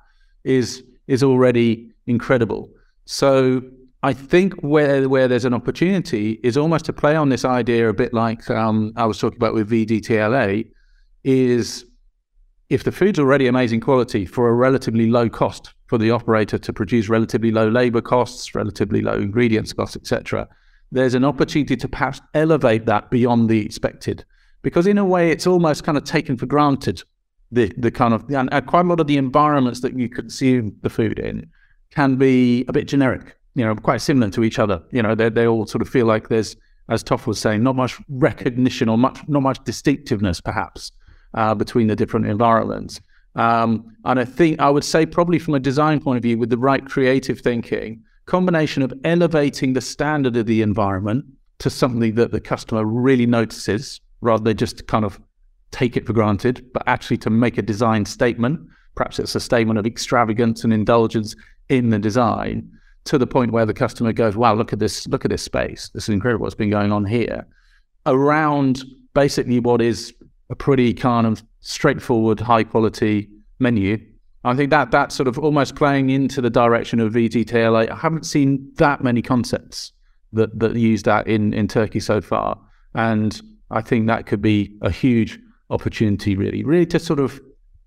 is 0.44 0.84
is 1.08 1.24
already 1.24 1.90
incredible. 2.06 2.70
So 3.06 3.62
I 4.08 4.14
think 4.14 4.54
where 4.62 5.10
where 5.10 5.28
there's 5.28 5.44
an 5.44 5.54
opportunity 5.54 6.40
is 6.42 6.56
almost 6.56 6.86
to 6.86 6.94
play 6.94 7.18
on 7.18 7.28
this 7.28 7.44
idea 7.44 7.90
a 7.90 7.94
bit 7.94 8.14
like 8.14 8.50
um, 8.50 8.94
I 8.96 9.06
was 9.06 9.20
talking 9.20 9.36
about 9.36 9.54
with 9.54 9.70
VDTLA, 9.70 10.66
is 11.26 11.84
if 12.70 12.86
the 12.86 12.92
food's 12.94 13.20
already 13.20 13.48
amazing 13.48 13.82
quality 13.82 14.26
for 14.26 14.48
a 14.48 14.54
relatively 14.54 15.08
low 15.08 15.28
cost 15.28 15.74
for 15.88 15.98
the 15.98 16.10
operator 16.10 16.58
to 16.58 16.72
produce 16.72 17.10
relatively 17.10 17.52
low 17.52 17.68
labor 17.68 18.00
costs, 18.00 18.56
relatively 18.56 19.02
low 19.02 19.16
ingredients 19.16 19.74
costs, 19.74 19.98
etc., 19.98 20.48
there's 20.90 21.14
an 21.14 21.26
opportunity 21.26 21.76
to 21.76 21.90
perhaps 21.90 22.22
elevate 22.34 22.86
that 22.86 23.12
beyond 23.12 23.50
the 23.50 23.60
expected. 23.60 24.24
Because 24.62 24.88
in 24.88 24.98
a 24.98 25.04
way, 25.04 25.32
it's 25.32 25.46
almost 25.46 25.84
kind 25.84 25.98
of 25.98 26.06
taken 26.06 26.38
for 26.38 26.46
granted 26.46 27.04
the 27.52 27.74
the 27.78 27.92
kind 27.92 28.14
of 28.14 28.24
and 28.30 28.50
quite 28.68 28.86
a 28.86 28.88
lot 28.88 29.02
of 29.02 29.08
the 29.08 29.18
environments 29.18 29.82
that 29.82 30.00
you 30.00 30.08
consume 30.08 30.78
the 30.82 30.90
food 30.90 31.20
in 31.20 31.50
can 31.90 32.16
be 32.16 32.64
a 32.70 32.72
bit 32.72 32.88
generic, 32.88 33.38
you 33.58 33.66
know, 33.66 33.76
quite 33.76 34.02
similar 34.02 34.30
to 34.30 34.44
each 34.44 34.60
other. 34.60 34.84
You 34.92 35.02
know, 35.02 35.16
they 35.16 35.30
they 35.30 35.48
all 35.48 35.66
sort 35.66 35.82
of 35.82 35.90
feel 35.90 36.06
like 36.06 36.30
there's, 36.30 36.56
as 36.90 37.04
Toph 37.04 37.26
was 37.26 37.40
saying, 37.40 37.64
not 37.64 37.76
much 37.76 37.98
recognition 38.08 38.88
or 38.88 39.00
much 39.00 39.20
not 39.28 39.42
much 39.42 39.64
distinctiveness 39.64 40.40
perhaps 40.40 40.92
uh, 41.34 41.56
between 41.56 41.88
the 41.88 41.96
different 41.96 42.28
environments. 42.28 43.02
Um, 43.36 43.96
and 44.06 44.20
I 44.20 44.26
think 44.26 44.60
I 44.60 44.70
would 44.70 44.84
say 44.84 45.08
probably 45.08 45.40
from 45.40 45.56
a 45.56 45.60
design 45.60 46.00
point 46.00 46.18
of 46.18 46.24
view, 46.24 46.38
with 46.38 46.52
the 46.52 46.58
right 46.58 46.86
creative 46.86 47.40
thinking, 47.42 48.04
combination 48.28 48.84
of 48.84 48.94
elevating 49.04 49.74
the 49.74 49.82
standard 49.82 50.38
of 50.38 50.46
the 50.46 50.62
environment 50.62 51.26
to 51.58 51.72
something 51.72 52.14
that 52.14 52.32
the 52.32 52.40
customer 52.40 52.86
really 52.86 53.26
notices 53.26 54.00
rather 54.22 54.44
than 54.44 54.58
just 54.58 54.86
kind 54.86 55.04
of 55.04 55.20
take 55.72 55.98
it 55.98 56.06
for 56.06 56.14
granted, 56.14 56.64
but 56.74 56.84
actually 56.86 57.18
to 57.18 57.32
make 57.32 57.58
a 57.58 57.64
design 57.64 58.06
statement. 58.06 58.60
Perhaps 58.96 59.18
it's 59.18 59.34
a 59.34 59.40
statement 59.40 59.80
of 59.80 59.88
extravagance 59.88 60.64
and 60.64 60.72
indulgence 60.72 61.36
in 61.70 61.90
the 61.90 62.00
design 62.00 62.72
to 63.08 63.18
the 63.18 63.28
point 63.28 63.52
where 63.52 63.66
the 63.66 63.74
customer 63.74 64.14
goes, 64.14 64.36
wow, 64.36 64.54
look 64.54 64.74
at 64.74 64.80
this, 64.80 65.08
look 65.08 65.26
at 65.26 65.32
this 65.32 65.42
space. 65.42 65.90
This 65.94 66.04
is 66.04 66.10
incredible 66.10 66.44
what's 66.44 66.56
been 66.56 66.70
going 66.70 66.92
on 66.92 67.06
here. 67.06 67.48
Around 68.06 68.84
basically 69.14 69.60
what 69.60 69.82
is 69.82 70.14
a 70.50 70.56
pretty 70.56 70.94
kind 70.94 71.26
of 71.26 71.44
straightforward, 71.62 72.40
high 72.40 72.64
quality 72.64 73.30
menu. 73.60 73.98
I 74.44 74.56
think 74.56 74.70
that 74.70 74.92
that's 74.92 75.16
sort 75.16 75.28
of 75.28 75.38
almost 75.40 75.76
playing 75.76 76.10
into 76.10 76.42
the 76.42 76.50
direction 76.50 77.00
of 77.00 77.14
VDTLA. 77.14 77.90
I 77.90 77.96
haven't 77.96 78.26
seen 78.26 78.72
that 78.76 79.04
many 79.04 79.22
concepts 79.22 79.92
that 80.34 80.58
that 80.60 80.76
use 80.76 81.04
that 81.04 81.28
in 81.28 81.54
in 81.54 81.68
Turkey 81.68 82.00
so 82.00 82.22
far, 82.22 82.58
and 82.94 83.42
I 83.72 83.82
think 83.82 84.08
that 84.08 84.26
could 84.26 84.42
be 84.42 84.78
a 84.82 84.90
huge 84.90 85.40
opportunity, 85.70 86.36
really, 86.38 86.64
really 86.64 86.86
to 86.86 87.00
sort 87.00 87.20
of 87.20 87.42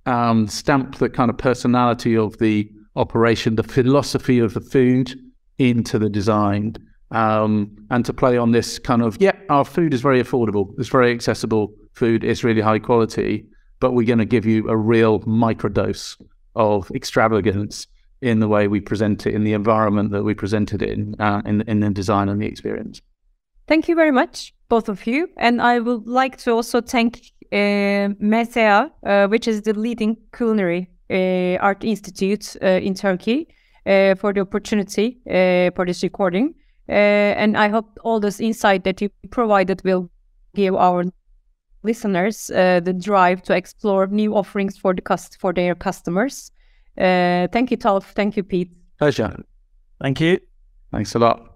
um, 0.06 0.48
stamp 0.48 0.96
the 0.96 1.08
kind 1.08 1.30
of 1.30 1.38
personality 1.38 2.16
of 2.16 2.36
the 2.38 2.70
operation, 2.96 3.56
the 3.56 3.62
philosophy 3.62 4.38
of 4.38 4.54
the 4.54 4.60
food 4.60 5.14
into 5.58 5.98
the 5.98 6.08
design, 6.08 6.76
um, 7.10 7.76
and 7.90 8.04
to 8.04 8.12
play 8.12 8.36
on 8.36 8.52
this 8.52 8.78
kind 8.78 9.02
of 9.02 9.16
yeah, 9.20 9.32
our 9.48 9.64
food 9.64 9.92
is 9.92 10.00
very 10.00 10.22
affordable, 10.22 10.72
it's 10.78 10.88
very 10.88 11.12
accessible 11.12 11.72
food, 11.92 12.24
it's 12.24 12.44
really 12.44 12.60
high 12.60 12.78
quality, 12.78 13.44
but 13.80 13.92
we're 13.92 14.06
going 14.06 14.18
to 14.18 14.24
give 14.24 14.46
you 14.46 14.68
a 14.68 14.76
real 14.76 15.20
microdose 15.20 16.20
of 16.54 16.90
extravagance 16.92 17.86
in 18.22 18.40
the 18.40 18.48
way 18.48 18.68
we 18.68 18.80
present 18.80 19.26
it, 19.26 19.34
in 19.34 19.44
the 19.44 19.52
environment 19.54 20.10
that 20.12 20.22
we 20.22 20.34
present 20.34 20.72
it 20.72 20.82
in, 20.82 21.14
uh, 21.18 21.40
in, 21.46 21.62
in 21.62 21.80
the 21.80 21.90
design 21.90 22.28
and 22.28 22.40
the 22.40 22.46
experience. 22.46 23.00
Thank 23.66 23.88
you 23.88 23.94
very 23.94 24.10
much, 24.10 24.52
both 24.68 24.88
of 24.88 25.06
you. 25.06 25.28
And 25.36 25.62
I 25.62 25.78
would 25.78 26.06
like 26.06 26.36
to 26.38 26.52
also 26.52 26.80
thank 26.80 27.20
uh, 27.52 27.56
MSA, 28.20 28.90
uh, 29.04 29.28
which 29.28 29.48
is 29.48 29.62
the 29.62 29.74
leading 29.74 30.16
culinary 30.36 30.90
art 31.60 31.84
institute 31.84 32.56
uh, 32.62 32.66
in 32.66 32.94
Turkey, 32.94 33.48
uh, 33.86 34.14
for 34.14 34.32
the 34.32 34.40
opportunity 34.40 35.18
uh, 35.26 35.70
for 35.74 35.86
this 35.86 36.02
recording. 36.02 36.54
and 36.88 37.56
I 37.56 37.68
hope 37.68 37.98
all 38.04 38.20
this 38.20 38.40
insight 38.40 38.84
that 38.84 39.00
you 39.00 39.10
provided 39.30 39.82
will 39.84 40.10
give 40.54 40.74
our 40.74 41.04
listeners 41.82 42.46
the 42.48 42.94
drive 43.00 43.42
to 43.42 43.54
explore 43.54 44.06
new 44.06 44.34
offerings 44.34 44.76
for 44.78 44.94
the 44.94 45.02
cust- 45.02 45.38
for 45.40 45.52
their 45.52 45.74
customers. 45.74 46.50
thank 46.96 47.70
you, 47.70 47.78
Toph. 47.78 48.12
Thank 48.14 48.36
you, 48.36 48.42
Pete. 48.42 48.70
Pleasure. 48.98 49.36
Thank 50.00 50.20
you. 50.20 50.38
Thanks 50.92 51.14
a 51.14 51.18
lot. 51.18 51.49